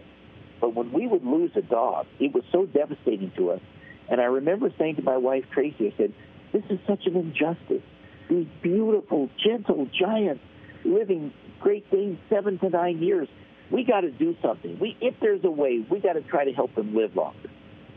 [0.59, 3.61] But when we would lose a dog, it was so devastating to us.
[4.09, 6.13] And I remember saying to my wife, Tracy, I said,
[6.53, 7.83] this is such an injustice.
[8.29, 10.41] These beautiful, gentle giants
[10.83, 13.27] living Great Danes seven to nine years.
[13.71, 14.77] We got to do something.
[14.79, 17.49] We, if there's a way, we got to try to help them live longer.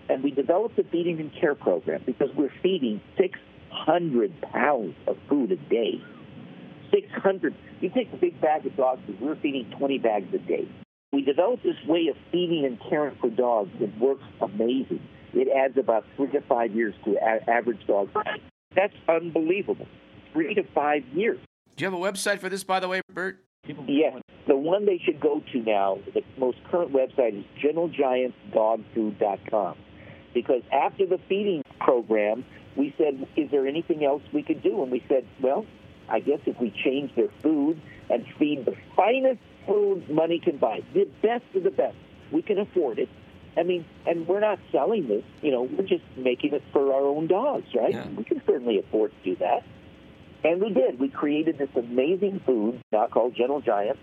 [0.09, 5.53] And we developed a feeding and care program because we're feeding 600 pounds of food
[5.53, 6.03] a day.
[6.93, 7.55] 600.
[7.81, 10.69] You take a big bag of dog food, we're feeding 20 bags a day.
[11.13, 15.01] We developed this way of feeding and caring for dogs that works amazing.
[15.33, 18.11] It adds about three to five years to a- average dog.
[18.75, 19.87] That's unbelievable.
[20.33, 21.39] Three to five years.
[21.77, 23.45] Do you have a website for this, by the way, Burt?
[23.87, 24.21] Yes.
[24.47, 29.77] The one they should go to now, the most current website is gentlegiantsdogfood.com.
[30.33, 32.45] Because after the feeding program,
[32.77, 34.83] we said, is there anything else we could do?
[34.83, 35.67] And we said, well,
[36.09, 40.81] I guess if we change their food and feed the finest food money can buy,
[40.95, 41.97] the best of the best,
[42.33, 43.11] we can afford it.
[43.57, 47.03] I mean, and we're not selling this, you know, we're just making it for our
[47.03, 47.93] own dogs, right?
[47.93, 48.07] Yeah.
[48.09, 49.65] We can certainly afford to do that.
[50.43, 50.99] And we did.
[50.99, 53.99] We created this amazing food now called Gentle Giant.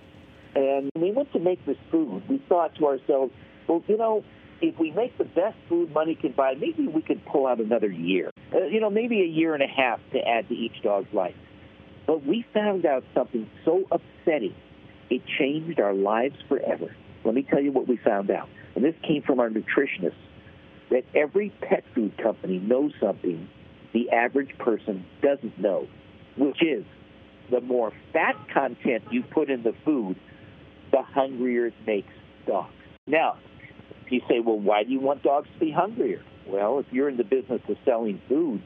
[0.55, 2.23] And we went to make this food.
[2.29, 3.33] We thought to ourselves,
[3.67, 4.23] well, you know,
[4.61, 7.89] if we make the best food money can buy, maybe we could pull out another
[7.89, 8.31] year.
[8.53, 11.35] Uh, you know, maybe a year and a half to add to each dog's life.
[12.05, 14.55] But we found out something so upsetting,
[15.09, 16.95] it changed our lives forever.
[17.23, 18.47] Let me tell you what we found out.
[18.75, 20.13] And this came from our nutritionists
[20.89, 23.49] that every pet food company knows something
[23.93, 25.87] the average person doesn't know
[26.37, 26.85] which is
[27.51, 30.17] the more fat content you put in the food,
[30.91, 32.11] the hungrier it makes
[32.45, 32.73] dogs.
[33.05, 33.37] Now,
[34.09, 36.23] you say, well, why do you want dogs to be hungrier?
[36.45, 38.61] Well, if you're in the business of selling food,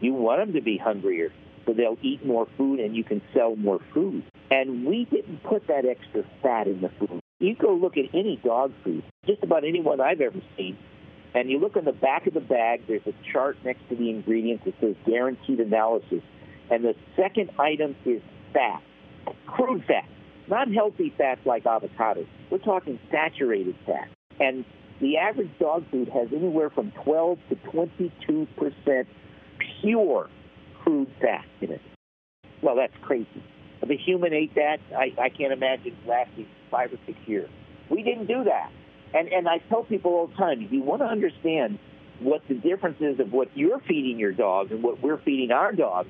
[0.00, 1.32] you want them to be hungrier
[1.66, 4.24] so they'll eat more food and you can sell more food.
[4.50, 7.20] And we didn't put that extra fat in the food.
[7.40, 10.78] You go look at any dog food, just about any one I've ever seen,
[11.34, 14.08] and you look on the back of the bag, there's a chart next to the
[14.08, 16.22] ingredients that says guaranteed analysis.
[16.70, 18.82] And the second item is fat,
[19.46, 20.08] crude fat,
[20.48, 22.26] not healthy fats like avocados.
[22.50, 24.08] We're talking saturated fat.
[24.40, 24.64] And
[25.00, 29.08] the average dog food has anywhere from 12 to 22 percent
[29.80, 30.28] pure
[30.82, 31.80] crude fat in it.
[32.62, 33.42] Well, that's crazy.
[33.82, 37.50] If a human ate that, I, I can't imagine lasting five or six years.
[37.90, 38.70] We didn't do that.
[39.12, 41.78] And, and I tell people all the time, if you want to understand
[42.20, 45.72] what the difference is of what you're feeding your dog and what we're feeding our
[45.72, 46.08] dogs,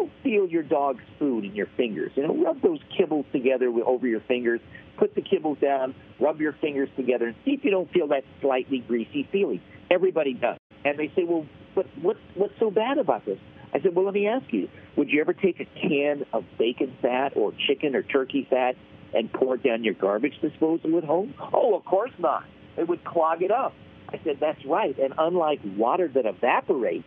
[0.00, 2.12] go feel your dog's food in your fingers.
[2.14, 4.60] You know, rub those kibbles together over your fingers.
[4.98, 8.24] Put the kibbles down, rub your fingers together, and see if you don't feel that
[8.40, 9.60] slightly greasy feeling.
[9.90, 10.58] Everybody does.
[10.84, 13.38] And they say, well, but what, what's so bad about this?
[13.72, 16.96] I said, well, let me ask you, would you ever take a can of bacon
[17.00, 18.74] fat or chicken or turkey fat
[19.14, 21.34] and pour it down your garbage disposal at home?
[21.52, 22.44] Oh, of course not.
[22.76, 23.74] It would clog it up.
[24.08, 24.98] I said, that's right.
[24.98, 27.04] And unlike water that evaporates,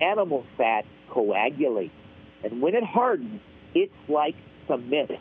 [0.00, 1.94] animal fat coagulates.
[2.44, 3.40] And when it hardens,
[3.74, 4.34] it's like
[4.66, 5.12] cement.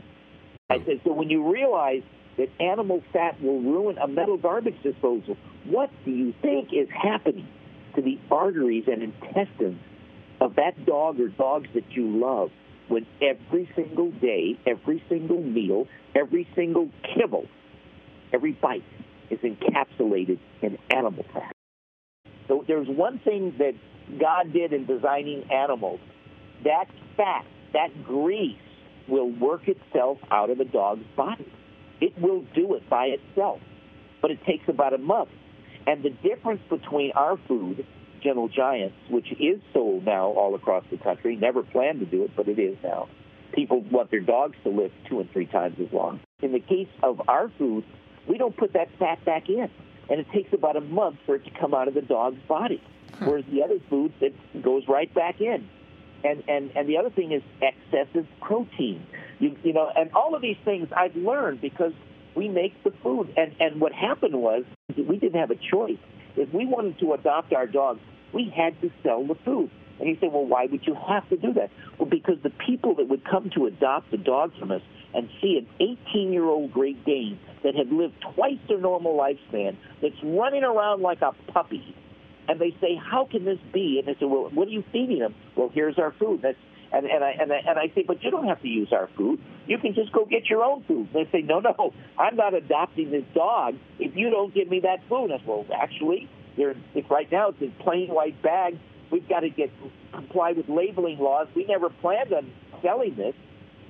[0.69, 2.03] I said, so when you realize
[2.37, 7.47] that animal fat will ruin a metal garbage disposal, what do you think is happening
[7.95, 9.79] to the arteries and intestines
[10.39, 12.49] of that dog or dogs that you love
[12.87, 17.45] when every single day, every single meal, every single kibble,
[18.33, 18.83] every bite
[19.29, 21.53] is encapsulated in animal fat?
[22.47, 23.73] So there's one thing that
[24.19, 25.99] God did in designing animals
[26.63, 26.85] that
[27.17, 28.57] fat, that grease,
[29.07, 31.51] will work itself out of a dog's body.
[31.99, 33.59] It will do it by itself,
[34.21, 35.29] but it takes about a month.
[35.87, 37.85] And the difference between our food,
[38.23, 42.31] Gentle Giants, which is sold now all across the country, never planned to do it,
[42.35, 43.07] but it is now.
[43.53, 46.19] People want their dogs to live two and three times as long.
[46.41, 47.83] In the case of our food,
[48.27, 49.69] we don't put that fat back in,
[50.09, 52.81] and it takes about a month for it to come out of the dog's body.
[53.15, 53.25] Hmm.
[53.25, 55.67] Whereas the other food, it goes right back in
[56.23, 59.05] and and and the other thing is excessive protein.
[59.39, 61.93] You you know, and all of these things I've learned because
[62.35, 63.33] we make the food.
[63.37, 64.63] And and what happened was
[64.95, 65.99] we didn't have a choice.
[66.35, 67.99] If we wanted to adopt our dogs,
[68.33, 69.69] we had to sell the food.
[69.99, 71.69] And you say, well, why would you have to do that?
[71.99, 74.81] Well, because the people that would come to adopt a dog from us
[75.13, 75.67] and see an
[76.09, 81.01] 18 year old Great Dane that had lived twice their normal lifespan, that's running around
[81.01, 81.95] like a puppy,
[82.51, 83.97] and they say, how can this be?
[83.97, 85.33] And they say, well, what are you feeding them?
[85.55, 86.41] Well, here's our food.
[86.41, 86.57] That's
[86.91, 89.09] and, and, I, and, I, and I say, but you don't have to use our
[89.15, 89.39] food.
[89.65, 91.07] You can just go get your own food.
[91.13, 94.97] They say, no, no, I'm not adopting this dog if you don't give me that
[95.07, 95.31] food.
[95.31, 98.77] I said, well, actually, there, if right now it's in plain white bag,
[99.09, 99.71] we've got to get
[100.11, 101.47] comply with labeling laws.
[101.55, 103.35] We never planned on selling this,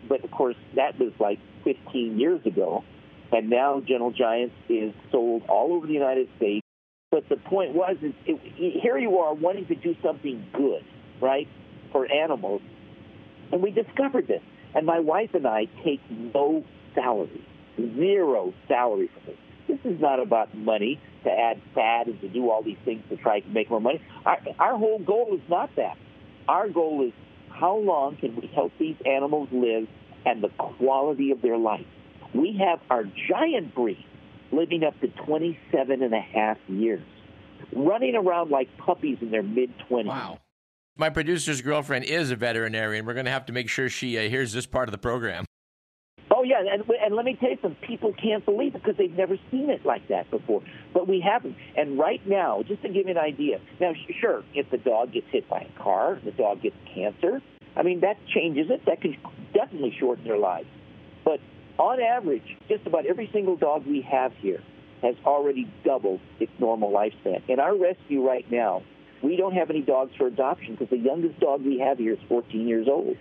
[0.08, 2.84] but of course that was like 15 years ago,
[3.32, 6.64] and now Gentle Giants is sold all over the United States.
[7.12, 8.40] But the point was, is it,
[8.82, 10.86] here you are wanting to do something good,
[11.20, 11.46] right,
[11.92, 12.62] for animals,
[13.52, 14.42] and we discovered this.
[14.74, 16.64] And my wife and I take no
[16.96, 17.46] salary,
[17.76, 19.38] zero salary from this.
[19.68, 23.18] This is not about money to add fat and to do all these things to
[23.18, 24.02] try to make more money.
[24.26, 25.98] Our, our whole goal is not that.
[26.48, 27.12] Our goal is
[27.50, 29.86] how long can we help these animals live
[30.26, 31.86] and the quality of their life.
[32.34, 34.06] We have our giant breed
[34.52, 37.04] living up to 27 and a half years,
[37.76, 40.06] running around like puppies in their mid 20s.
[40.06, 40.40] Wow.
[40.98, 43.06] My producer's girlfriend is a veterinarian.
[43.06, 45.46] We're going to have to make sure she uh, hears this part of the program.
[46.34, 49.16] Oh yeah, and, and let me tell you something people can't believe it because they've
[49.16, 50.64] never seen it like that before.
[50.94, 51.58] But we haven't.
[51.76, 55.28] And right now, just to give you an idea, now sure, if the dog gets
[55.30, 57.42] hit by a car, the dog gets cancer,
[57.76, 58.86] I mean that changes it.
[58.86, 59.18] That can
[59.54, 60.68] definitely shorten their lives.
[61.26, 61.42] But
[61.82, 64.62] on average, just about every single dog we have here
[65.02, 67.42] has already doubled its normal lifespan.
[67.50, 68.84] In our rescue right now,
[69.24, 72.20] we don't have any dogs for adoption because the youngest dog we have here is
[72.30, 73.18] 14 years old.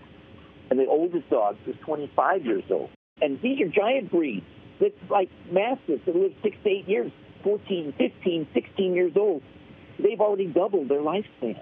[0.69, 2.91] And the oldest dog is 25 years old.
[3.23, 4.47] And these are giant breeds.
[4.79, 7.11] It's like mastiffs that live six to eight years,
[7.43, 9.43] 14, 15, 16 years old.
[9.99, 11.61] They've already doubled their lifespan.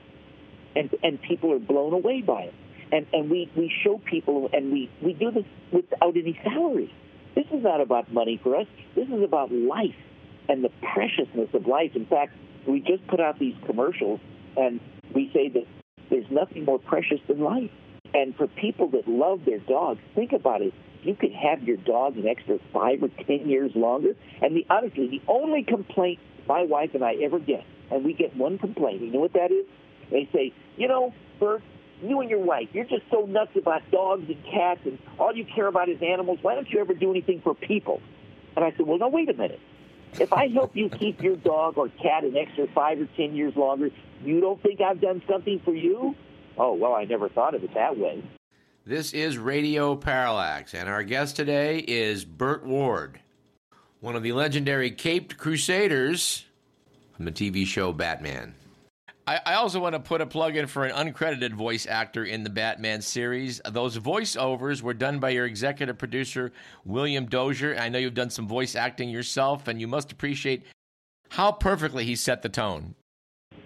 [0.77, 2.55] And, and people are blown away by it.
[2.91, 6.93] And, and we, we show people, and we, we do this without any salary.
[7.35, 8.67] This is not about money for us.
[8.95, 9.95] This is about life
[10.49, 11.93] and the preciousness of life.
[11.95, 12.35] In fact,
[12.67, 14.21] we just put out these commercials,
[14.57, 14.81] and
[15.15, 15.67] we say that
[16.11, 17.71] there's nothing more precious than life.
[18.15, 20.73] And for people that love their dogs, think about it.
[21.03, 24.17] You could have your dog an extra five or ten years longer.
[24.43, 26.19] And the honestly, the only complaint
[26.49, 29.03] my wife and I ever get, and we get one complaint.
[29.03, 29.67] You know what that is?
[30.11, 31.63] They say, you know, Burt,
[32.03, 35.45] you and your wife, you're just so nuts about dogs and cats, and all you
[35.45, 36.39] care about is animals.
[36.43, 38.01] Why don't you ever do anything for people?
[38.57, 39.61] And I said, well, no, wait a minute.
[40.19, 43.55] If I help you keep your dog or cat an extra five or ten years
[43.57, 43.91] longer,
[44.25, 46.15] you don't think I've done something for you?
[46.57, 48.25] Oh, well, I never thought of it that way.
[48.85, 53.21] This is Radio Parallax, and our guest today is Burt Ward,
[54.01, 56.47] one of the legendary Caped Crusaders
[57.15, 58.55] from the TV show Batman.
[59.29, 62.45] I, I also want to put a plug in for an uncredited voice actor in
[62.45, 63.61] the Batman series.
[63.71, 66.51] Those voiceovers were done by your executive producer,
[66.87, 67.77] William Dozier.
[67.79, 70.63] I know you've done some voice acting yourself, and you must appreciate
[71.29, 72.95] how perfectly he set the tone.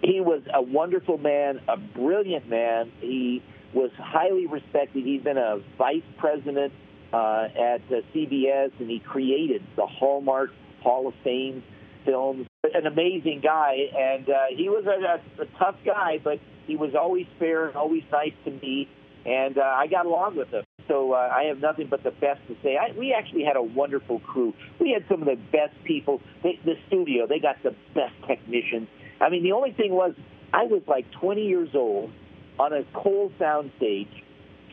[0.01, 2.91] He was a wonderful man, a brilliant man.
[2.99, 3.41] He
[3.73, 5.05] was highly respected.
[5.05, 6.73] He's been a vice president
[7.13, 10.49] uh, at uh, CBS, and he created the Hallmark
[10.81, 11.63] Hall of Fame
[12.05, 12.47] films.
[12.73, 16.95] An amazing guy, and uh, he was a, a, a tough guy, but he was
[16.95, 18.87] always fair and always nice to me,
[19.25, 20.63] and uh, I got along with him.
[20.87, 22.77] So uh, I have nothing but the best to say.
[22.77, 24.53] I, we actually had a wonderful crew.
[24.79, 26.21] We had some of the best people.
[26.41, 28.87] The, the studio, they got the best technicians.
[29.21, 30.13] I mean, the only thing was,
[30.53, 32.11] I was like 20 years old
[32.59, 34.09] on a coal sound stage,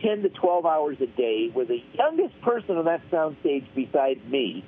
[0.02, 4.20] 10 to 12 hours a day, where the youngest person on that sound stage besides
[4.28, 4.64] me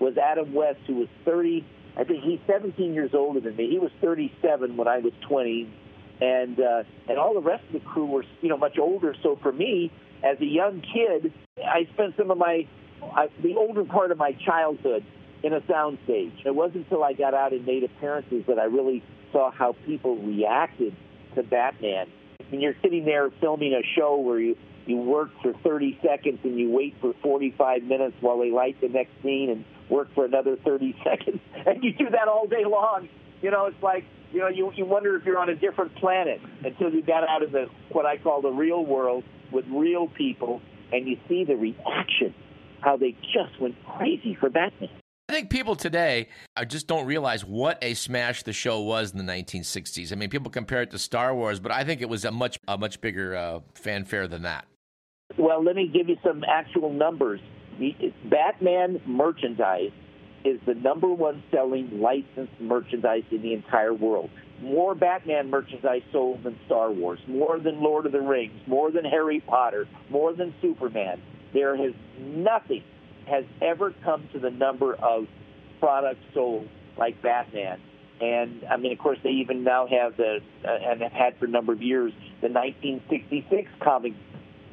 [0.00, 1.64] was Adam West, who was 30.
[1.96, 3.70] I think he's 17 years older than me.
[3.70, 5.72] He was 37 when I was 20,
[6.20, 9.14] and uh, and all the rest of the crew were you know much older.
[9.22, 9.90] So for me,
[10.22, 12.66] as a young kid, I spent some of my
[13.02, 15.04] I, the older part of my childhood
[15.42, 16.32] in a sound stage.
[16.44, 20.16] It wasn't until I got out and made appearances that I really saw how people
[20.16, 20.94] reacted
[21.34, 22.06] to Batman
[22.52, 26.58] and you're sitting there filming a show where you you work for 30 seconds and
[26.58, 30.56] you wait for 45 minutes while they light the next scene and work for another
[30.64, 33.08] 30 seconds and you do that all day long
[33.42, 36.40] you know it's like you know you you wonder if you're on a different planet
[36.64, 40.60] until you got out of the what I call the real world with real people
[40.92, 42.34] and you see the reaction
[42.80, 44.90] how they just went crazy for Batman
[45.28, 49.18] I think people today uh, just don't realize what a smash the show was in
[49.18, 50.12] the 1960s.
[50.12, 52.60] I mean, people compare it to Star Wars, but I think it was a much
[52.68, 54.66] a much bigger uh, fanfare than that.
[55.38, 57.40] Well, let me give you some actual numbers.
[58.24, 59.92] Batman merchandise
[60.44, 64.30] is the number one selling licensed merchandise in the entire world.
[64.62, 69.04] More Batman merchandise sold than Star Wars, more than Lord of the Rings, more than
[69.04, 71.20] Harry Potter, more than Superman.
[71.52, 72.82] There has nothing
[73.26, 75.26] has ever come to the number of
[75.80, 77.80] products sold like Batman.
[78.20, 81.44] And I mean, of course, they even now have the uh, and have had for
[81.44, 84.14] a number of years the 1966 comic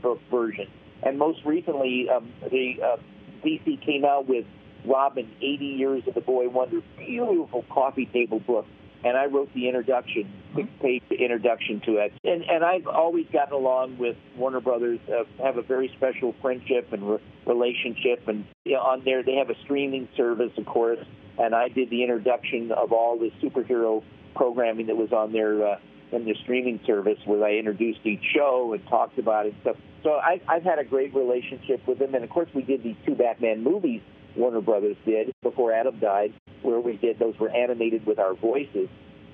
[0.03, 0.67] book version.
[1.01, 2.97] And most recently, um, the uh,
[3.43, 4.45] DC came out with
[4.85, 8.65] Robin, 80 Years of the Boy Wonder, beautiful coffee table book.
[9.03, 12.13] And I wrote the introduction, six-page introduction to it.
[12.23, 14.99] And and I've always gotten along with Warner Brothers.
[15.09, 18.25] Uh, have a very special friendship and re- relationship.
[18.29, 21.05] And you know, on there, they have a streaming service, of course.
[21.37, 24.03] And I did the introduction of all the superhero
[24.35, 25.79] programming that was on their uh,
[26.13, 29.75] in the streaming service, where I introduced each show and talked about it and stuff.
[30.03, 32.13] So I, I've had a great relationship with them.
[32.13, 34.01] And of course, we did these two Batman movies
[34.35, 38.89] Warner Brothers did before Adam died, where we did those were animated with our voices.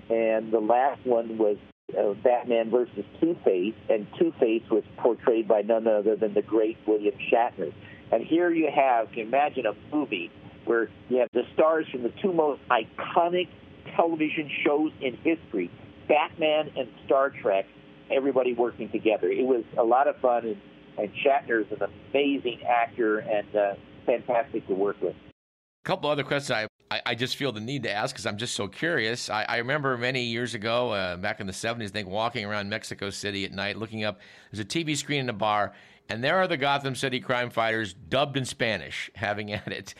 [0.09, 1.57] And the last one was
[1.97, 6.41] uh, Batman versus Two Face, and Two Face was portrayed by none other than the
[6.41, 7.73] great William Shatner.
[8.11, 10.31] And here you have, you imagine a movie
[10.65, 13.47] where you have the stars from the two most iconic
[13.95, 15.71] television shows in history,
[16.07, 17.65] Batman and Star Trek,
[18.11, 19.29] everybody working together.
[19.29, 20.57] It was a lot of fun, and,
[20.97, 23.73] and Shatner is an amazing actor and uh,
[24.05, 25.15] fantastic to work with.
[25.15, 28.55] A couple other questions I, I, just feel the need to ask because I'm just
[28.55, 29.29] so curious.
[29.29, 32.69] I, I remember many years ago, uh, back in the 70s, I think, walking around
[32.69, 34.19] Mexico City at night looking up.
[34.51, 35.73] There's a TV screen in a bar,
[36.09, 39.93] and there are the Gotham City crime fighters dubbed in Spanish having at it.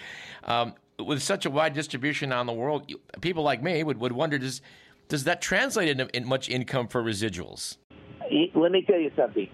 [0.44, 2.92] Um, with such a wide distribution on the world,
[3.22, 4.62] people like me would, would wonder does,
[5.08, 7.78] does that translate into in much income for residuals?
[8.56, 9.50] Let me tell you something.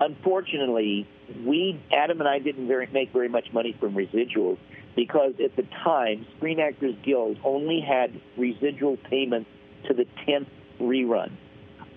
[0.00, 1.08] Unfortunately,
[1.44, 4.58] we Adam and I didn't very, make very much money from residuals
[4.96, 9.48] because at the time, Screen Actors Guild only had residual payments
[9.88, 10.48] to the 10th
[10.80, 11.32] rerun.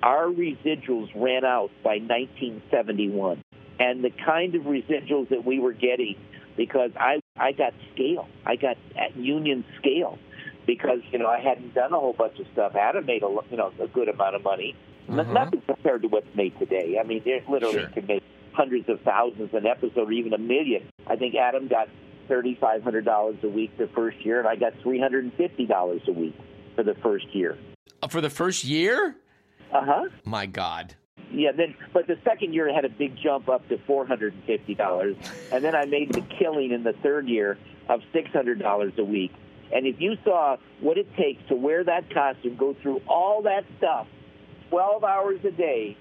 [0.03, 3.43] Our residuals ran out by 1971,
[3.79, 6.15] and the kind of residuals that we were getting
[6.55, 10.17] because I I got scale, I got at union scale
[10.65, 12.75] because you know I hadn't done a whole bunch of stuff.
[12.75, 14.75] Adam made a you know a good amount of money,
[15.07, 15.33] mm-hmm.
[15.33, 16.97] nothing compared to what's made today.
[16.99, 17.89] I mean, they literally sure.
[17.89, 20.89] can make hundreds of thousands an episode, or even a million.
[21.05, 21.89] I think Adam got
[22.27, 25.65] thirty-five hundred dollars a week the first year, and I got three hundred and fifty
[25.65, 26.35] dollars a week
[26.75, 27.57] for the first year.
[28.01, 29.15] Uh, for the first year?
[29.71, 30.09] Uh huh.
[30.25, 30.95] My God.
[31.31, 34.33] Yeah, then but the second year I had a big jump up to four hundred
[34.33, 35.15] and fifty dollars,
[35.51, 37.57] and then I made the killing in the third year
[37.89, 39.33] of six hundred dollars a week.
[39.73, 43.65] And if you saw what it takes to wear that costume, go through all that
[43.77, 44.07] stuff,
[44.70, 45.97] twelve hours a day,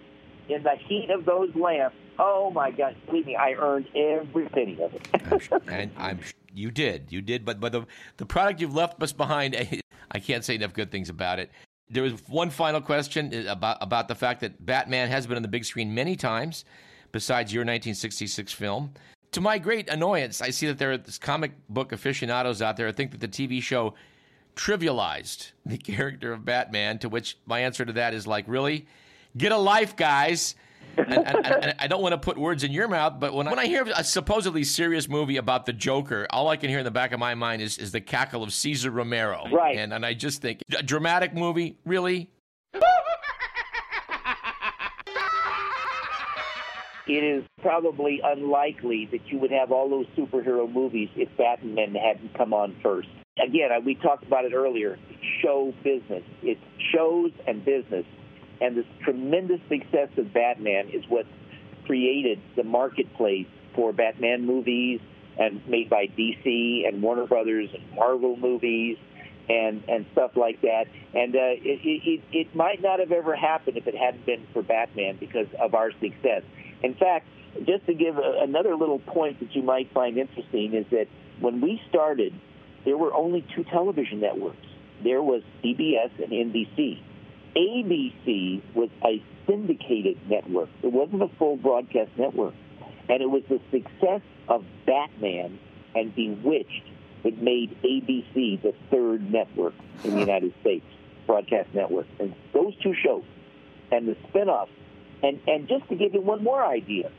[0.48, 2.96] in the heat of those lamps, Oh my God!
[3.06, 5.70] Believe me, I earned every penny of it.
[5.70, 6.20] and I'm
[6.54, 7.44] you did, you did.
[7.44, 7.86] But but the
[8.16, 9.54] the product you've left us behind,
[10.10, 11.50] I can't say enough good things about it.
[11.88, 15.42] There was one final question uh, about about the fact that Batman has been on
[15.42, 16.64] the big screen many times,
[17.12, 18.94] besides your 1966 film.
[19.32, 22.92] To my great annoyance, I see that there are comic book aficionados out there I
[22.92, 23.94] think that the TV show
[24.56, 26.98] trivialized the character of Batman.
[27.00, 28.86] To which my answer to that is like, really,
[29.36, 30.56] get a life, guys
[30.96, 33.50] and, and, and, I don't want to put words in your mouth, but when I,
[33.50, 36.84] when I hear a supposedly serious movie about the Joker, all I can hear in
[36.84, 39.44] the back of my mind is, is the cackle of Cesar Romero.
[39.50, 39.76] Right.
[39.76, 41.76] And, and I just think, a dramatic movie?
[41.84, 42.30] Really?
[47.06, 52.34] it is probably unlikely that you would have all those superhero movies if Batman hadn't
[52.34, 53.08] come on first.
[53.38, 54.98] Again, we talked about it earlier.
[55.42, 56.24] Show business.
[56.42, 56.60] It's
[56.92, 58.06] shows and business.
[58.60, 61.26] And this tremendous success of Batman is what
[61.84, 65.00] created the marketplace for Batman movies
[65.38, 68.96] and made by DC and Warner Brothers and Marvel movies
[69.48, 70.86] and and stuff like that.
[71.14, 74.62] And uh, it, it it might not have ever happened if it hadn't been for
[74.62, 76.42] Batman because of our success.
[76.86, 77.26] In fact,
[77.64, 81.08] just to give a, another little point that you might find interesting is that
[81.40, 82.32] when we started,
[82.84, 84.64] there were only two television networks.
[85.02, 87.02] There was CBS and NBC.
[87.56, 90.68] ABC was a syndicated network.
[90.84, 92.54] It wasn't a full broadcast network.
[93.08, 95.58] And it was the success of Batman
[95.96, 96.86] and Bewitched
[97.24, 99.74] that made ABC the third network
[100.04, 100.86] in the United States,
[101.26, 102.06] broadcast network.
[102.20, 103.24] And those two shows
[103.90, 104.68] and the spinoffs,
[105.22, 107.10] and, and just to give you one more idea,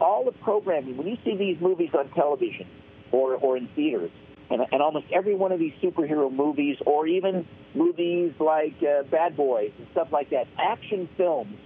[0.00, 2.66] all the programming, when you see these movies on television
[3.12, 4.10] or, or in theaters,
[4.50, 9.36] and, and almost every one of these superhero movies, or even movies like uh, Bad
[9.36, 11.56] Boys and stuff like that, action films.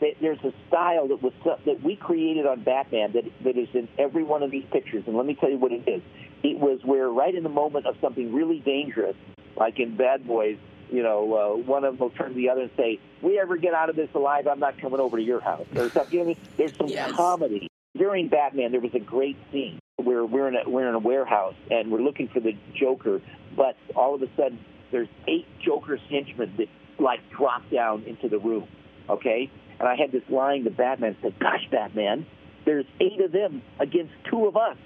[0.00, 3.88] That there's a style that was that we created on Batman that that is in
[3.96, 6.02] every one of these pictures, and let me tell you what it is.
[6.42, 9.14] It was where, right in the moment of something really dangerous,
[9.56, 10.58] like in Bad Boys,
[10.90, 13.56] you know, uh, one of them will turn to the other and say, "We ever
[13.56, 16.12] get out of this alive, I'm not coming over to your house." Or something.
[16.12, 16.48] You know what I mean?
[16.56, 17.12] There's some Yes.
[17.12, 18.72] comedy during Batman.
[18.72, 22.02] There was a great scene where we're in a we're in a warehouse and we're
[22.02, 23.20] looking for the Joker,
[23.56, 24.58] but all of a sudden
[24.90, 26.68] there's eight Joker's henchmen that
[26.98, 28.66] like drop down into the room.
[29.08, 32.26] Okay, and I had this line to Batman said, "Gosh, Batman,
[32.64, 34.76] there's eight of them against two of us.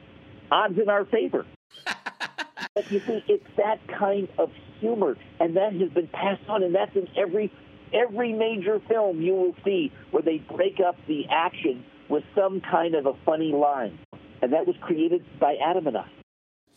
[0.51, 1.45] Odds in our favor."
[2.79, 6.73] But you see, it's that kind of humor, and that has been passed on, and
[6.73, 7.53] that's in every
[7.93, 12.95] every major film you will see where they break up the action with some kind
[12.95, 13.99] of a funny line,
[14.43, 16.09] and that was created by Adam and I.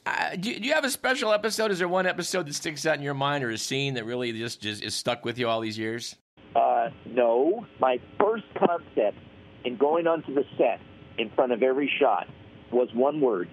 [0.07, 1.69] Uh, do, do you have a special episode?
[1.69, 4.31] Is there one episode that sticks out in your mind, or a scene that really
[4.31, 6.15] just, just is stuck with you all these years?
[6.55, 9.19] Uh, no, my first concept
[9.65, 10.79] in going onto the set
[11.19, 12.27] in front of every shot
[12.71, 13.49] was one word: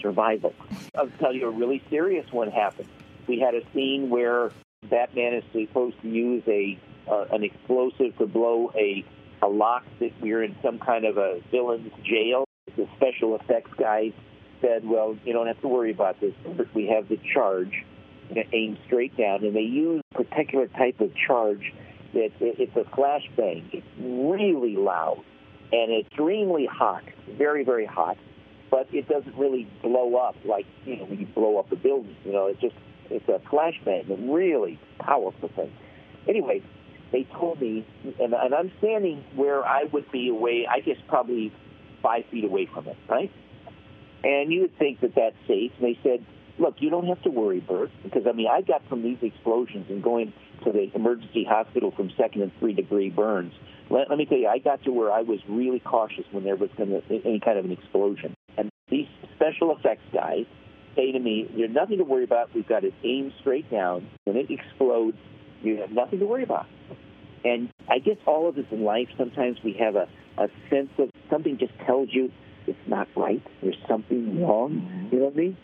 [0.00, 0.54] survival.
[0.94, 2.88] I'll tell you a really serious one happened.
[3.26, 4.50] We had a scene where
[4.88, 6.78] Batman is supposed to use a
[7.10, 9.04] uh, an explosive to blow a
[9.42, 12.44] a lock that we were in some kind of a villain's jail.
[12.76, 14.12] The special effects guy
[14.60, 16.34] said, "Well, you don't have to worry about this.
[16.74, 17.84] We have the charge
[18.52, 21.72] aimed straight down, and they use a particular type of charge
[22.12, 23.64] that it's a flashbang.
[23.72, 25.22] It's really loud
[25.72, 27.02] and extremely hot,
[27.36, 28.16] very very hot,
[28.70, 32.16] but it doesn't really blow up like you know when you blow up a building.
[32.24, 32.74] You know, it's just
[33.10, 35.72] it's a flashbang, a really powerful thing.
[36.28, 36.62] Anyway,
[37.12, 37.86] they told me,
[38.20, 40.66] and, and I'm standing where I would be away.
[40.70, 41.52] I guess probably
[42.02, 43.30] five feet away from it, right?
[44.24, 45.72] And you would think that that's safe.
[45.78, 46.24] And they said,
[46.58, 49.86] look, you don't have to worry, Burt, because I mean, I got from these explosions
[49.88, 50.32] and going
[50.64, 53.54] to the emergency hospital from second and three degree burns.
[53.90, 56.56] Let, let me tell you, I got to where I was really cautious when there
[56.56, 58.34] was going to any kind of an explosion.
[58.58, 59.06] And these
[59.36, 60.44] special effects guys
[60.96, 62.52] say to me, "There's nothing to worry about.
[62.54, 64.06] We've got it aimed straight down.
[64.24, 65.16] When it explodes,
[65.62, 66.66] you have nothing to worry about."
[67.44, 71.10] And I guess all of us in life, sometimes we have a, a sense of
[71.30, 72.30] something just tells you
[72.66, 73.42] it's not right.
[73.62, 75.08] There's something wrong.
[75.10, 75.56] You know what I mean?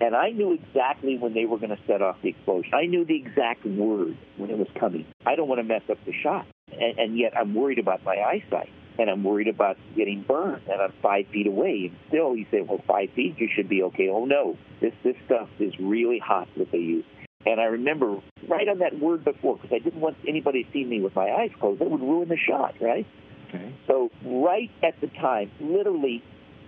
[0.00, 2.72] And I knew exactly when they were going to set off the explosion.
[2.74, 5.06] I knew the exact word when it was coming.
[5.24, 6.46] I don't want to mess up the shot.
[6.72, 8.70] And, and yet I'm worried about my eyesight.
[8.98, 10.62] And I'm worried about getting burned.
[10.70, 11.90] And I'm five feet away.
[11.90, 14.08] And still, you say, well, five feet, you should be okay.
[14.08, 14.56] Oh, no.
[14.80, 17.04] This, this stuff is really hot that they use.
[17.46, 20.84] And I remember right on that word before, because I didn't want anybody to see
[20.84, 21.80] me with my eyes closed.
[21.80, 23.06] That would ruin the shot, right?
[23.48, 23.74] Okay.
[23.86, 26.22] So right at the time, literally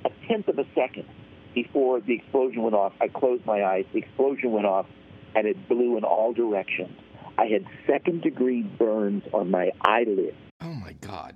[0.05, 1.07] a tenth of a second
[1.55, 3.87] before the explosion went off, I closed my eyes.
[3.93, 4.87] The explosion went off,
[5.35, 6.99] and it blew in all directions.
[7.39, 10.35] I had second degree burns on my eyelid.
[10.61, 11.35] Oh my God.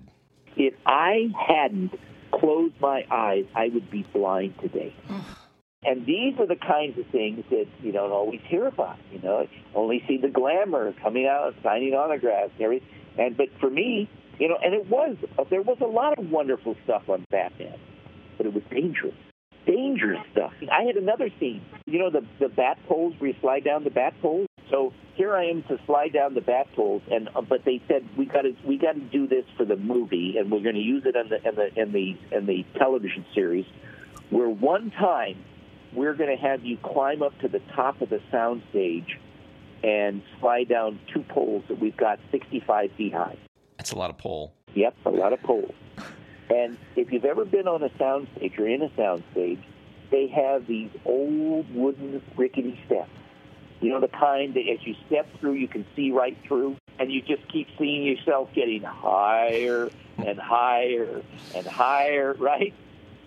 [0.61, 1.93] If I hadn't
[2.33, 4.95] closed my eyes, I would be blind today.
[5.83, 8.99] And these are the kinds of things that you don't always hear about.
[9.11, 12.89] You know, only see the glamour coming out, signing autographs, and everything.
[13.17, 15.17] And but for me, you know, and it was
[15.49, 17.79] there was a lot of wonderful stuff on Batman,
[18.37, 19.15] but it was dangerous,
[19.65, 20.53] dangerous stuff.
[20.71, 21.63] I had another scene.
[21.87, 24.47] You know, the the bat poles where you slide down the bat poles.
[24.71, 28.09] So here I am to slide down the bat poles, and uh, but they said
[28.17, 30.81] we got to we got to do this for the movie, and we're going to
[30.81, 33.67] use it in the in the in the in the television series.
[34.31, 35.45] Where one time
[35.93, 39.19] we're going to have you climb up to the top of the sound stage
[39.83, 43.37] and slide down two poles that we've got 65 feet high.
[43.77, 44.53] That's a lot of pole.
[44.75, 45.75] Yep, a lot of poles.
[46.51, 49.61] And if you've ever been on a sound stage or in a sound stage,
[50.11, 53.11] they have these old wooden rickety steps.
[53.81, 57.11] You know, the kind that as you step through, you can see right through, and
[57.11, 61.23] you just keep seeing yourself getting higher and higher
[61.55, 62.75] and higher, right?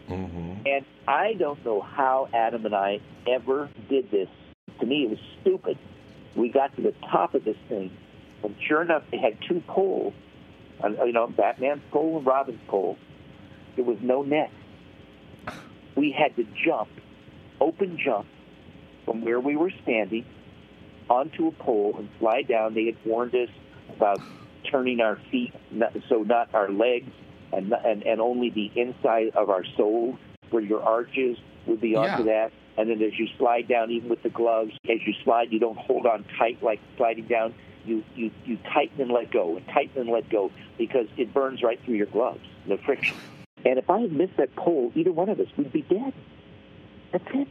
[0.08, 0.68] Mm-hmm.
[0.68, 4.30] And I don't know how Adam and I ever did this.
[4.80, 5.78] To me, it was stupid.
[6.36, 7.96] We got to the top of this thing,
[8.44, 10.14] and sure enough, they had two poles.
[10.84, 12.98] uh, You know, Batman's pole and Robin's pole.
[13.76, 14.52] There was no net.
[15.96, 16.90] We had to jump,
[17.60, 18.28] open jump,
[19.06, 20.26] from where we were standing
[21.10, 22.74] onto a pole and slide down.
[22.74, 23.50] They had warned us
[23.96, 24.22] about
[24.72, 25.54] turning our feet,
[26.10, 27.12] so not our legs,
[27.52, 30.16] and, and and only the inside of our soles,
[30.50, 31.38] where your arches
[31.68, 32.50] would be onto Yeah.
[32.50, 32.52] that.
[32.76, 35.78] And then as you slide down, even with the gloves, as you slide, you don't
[35.78, 37.54] hold on tight like sliding down.
[37.86, 41.62] You you you tighten and let go, and tighten and let go, because it burns
[41.62, 43.18] right through your gloves, the friction.
[43.66, 46.14] And if I had missed that pole, either one of us would be dead.
[47.12, 47.48] That's it,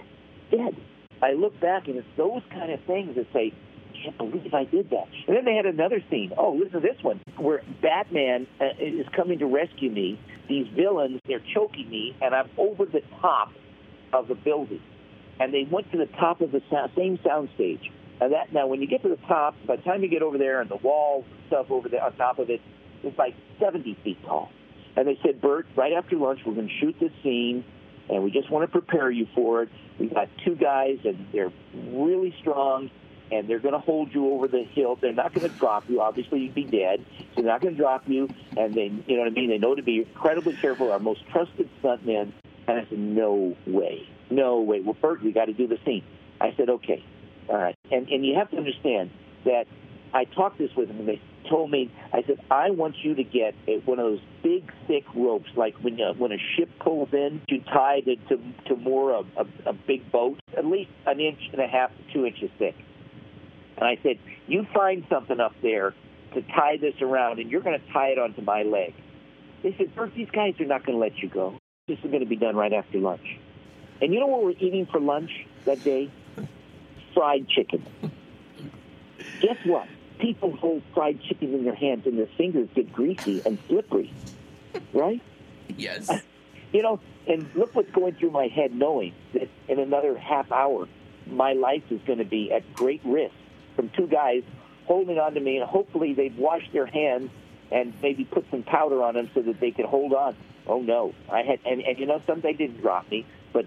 [0.50, 0.76] dead.
[1.22, 3.52] I look back and it's those kind of things that say,
[3.90, 5.06] I can't believe I did that.
[5.28, 6.32] And then they had another scene.
[6.36, 10.18] Oh, listen to this one, where Batman uh, is coming to rescue me.
[10.48, 13.52] These villains, they're choking me, and I'm over the top
[14.12, 14.82] of the building.
[15.40, 17.90] and they went to the top of the sound, same sound stage.
[18.20, 20.38] And that now, when you get to the top, by the time you get over
[20.38, 22.60] there and the walls and stuff over there on top of it,
[23.02, 24.50] it's like 70 feet tall.
[24.96, 27.64] And they said, Burt, right after lunch, we're going to shoot this scene,
[28.08, 29.68] and we just want to prepare you for it.
[29.98, 32.90] We've got two guys, and they're really strong,
[33.30, 34.96] and they're going to hold you over the hill.
[35.00, 36.00] They're not going to drop you.
[36.00, 38.28] Obviously, you'd be dead, so they're not going to drop you.
[38.56, 39.50] And they, you know what I mean?
[39.50, 40.90] They know to be incredibly careful.
[40.92, 42.32] Our most trusted stuntmen.
[42.68, 44.80] And I said, no way, no way.
[44.80, 46.04] Well, Burt, we got to do the scene.
[46.40, 47.04] I said, okay,
[47.48, 47.76] all right.
[47.90, 49.10] And and you have to understand
[49.44, 49.66] that
[50.14, 53.24] I talked this with them, and they told me, I said, I want you to
[53.24, 57.12] get a, one of those big, thick ropes, like when uh, when a ship pulls
[57.12, 61.20] in, you tie to to, to moor a, a, a big boat, at least an
[61.20, 62.74] inch and a half to two inches thick.
[63.76, 65.94] And I said, you find something up there
[66.34, 68.94] to tie this around, and you're going to tie it onto my leg.
[69.62, 71.58] They said, Burt, these guys are not going to let you go.
[71.88, 73.38] This is going to be done right after lunch.
[74.00, 75.30] And you know what we're eating for lunch
[75.64, 76.10] that day?
[77.14, 77.84] Fried chicken.
[79.40, 79.86] Guess what?
[80.22, 84.12] People hold fried chicken in their hands and their fingers get greasy and slippery,
[84.94, 85.20] right?
[85.76, 86.10] Yes.
[86.72, 90.88] You know, and look what's going through my head knowing that in another half hour,
[91.26, 93.34] my life is going to be at great risk
[93.76, 94.42] from two guys
[94.86, 97.30] holding on to me, and hopefully they've washed their hands
[97.70, 100.34] and maybe put some powder on them so that they can hold on.
[100.66, 103.66] Oh no, I had, and, and you know, some they didn't drop me, but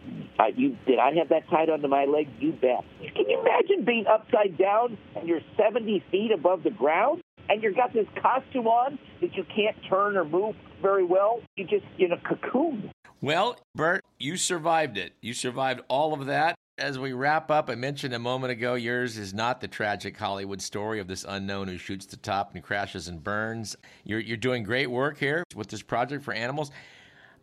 [0.56, 2.28] you did I have that tied onto my leg?
[2.40, 2.84] You bet.
[3.16, 7.22] Can you imagine being upside down and you're 70 feet above the ground?
[7.48, 11.42] And you've got this costume on that you can't turn or move very well.
[11.56, 12.92] You just in a cocoon.
[13.22, 15.14] Well, Burt, you survived it.
[15.22, 16.56] You survived all of that.
[16.78, 20.62] As we wrap up, I mentioned a moment ago, yours is not the tragic Hollywood
[20.62, 23.78] story of this unknown who shoots the top and crashes and burns.
[24.04, 26.72] You're, you're doing great work here with this project for animals.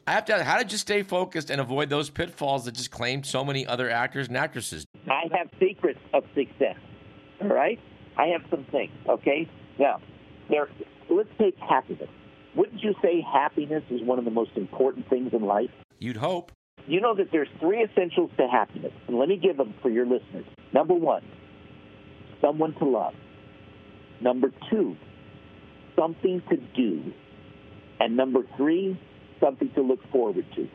[0.06, 2.90] I have to ask, how did you stay focused and avoid those pitfalls that just
[2.90, 4.84] claimed so many other actors and actresses?
[5.08, 6.76] I have secrets of success.
[7.40, 7.78] All right?
[8.16, 9.48] I have some things, okay?
[9.78, 10.00] Now,
[10.50, 10.68] there
[11.08, 12.08] let's take happiness.
[12.56, 15.70] Wouldn't you say happiness is one of the most important things in life?
[15.98, 16.52] You'd hope.
[16.86, 20.04] You know that there's three essentials to happiness, and let me give them for your
[20.04, 20.44] listeners.
[20.72, 21.24] Number one,
[22.40, 23.14] someone to love.
[24.20, 24.96] Number two,
[25.96, 27.12] something to do.
[28.00, 28.98] And number three,
[29.42, 30.68] something to look forward to.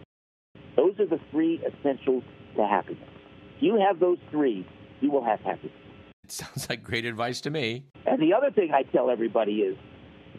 [0.75, 2.23] Those are the three essentials
[2.55, 3.09] to happiness.
[3.55, 4.67] If you have those three,
[5.01, 5.75] you will have happiness.
[6.23, 7.85] It sounds like great advice to me.
[8.05, 9.77] And the other thing I tell everybody is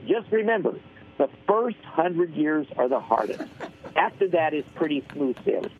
[0.06, 0.78] just remember
[1.18, 3.42] the first hundred years are the hardest.
[3.96, 5.72] After that is pretty smooth sailing.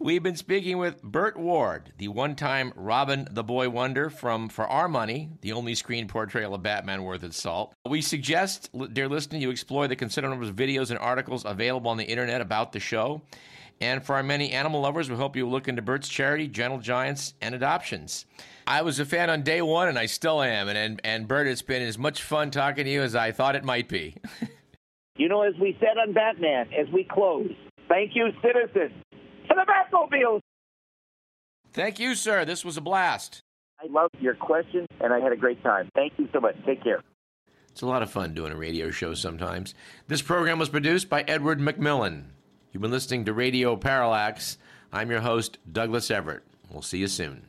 [0.00, 4.64] We've been speaking with Burt Ward, the one time Robin the Boy Wonder from For
[4.64, 7.74] Our Money, the only screen portrayal of Batman worth its salt.
[7.84, 11.96] We suggest, dear listener, you explore the considerable number of videos and articles available on
[11.96, 13.22] the internet about the show.
[13.80, 17.34] And for our many animal lovers, we hope you look into Burt's charity, Gentle Giants,
[17.40, 18.24] and adoptions.
[18.68, 20.68] I was a fan on day one, and I still am.
[20.68, 23.56] And, and, and Burt, it's been as much fun talking to you as I thought
[23.56, 24.14] it might be.
[25.16, 27.50] you know, as we said on Batman, as we close,
[27.88, 28.92] thank you, citizens
[29.48, 30.40] to the Batmobile.
[31.72, 32.44] Thank you, sir.
[32.44, 33.40] This was a blast.
[33.80, 35.88] I loved your question, and I had a great time.
[35.94, 36.56] Thank you so much.
[36.66, 37.02] Take care.
[37.70, 39.74] It's a lot of fun doing a radio show sometimes.
[40.08, 42.24] This program was produced by Edward McMillan.
[42.72, 44.58] You've been listening to Radio Parallax.
[44.92, 46.42] I'm your host, Douglas Everett.
[46.70, 47.47] We'll see you soon.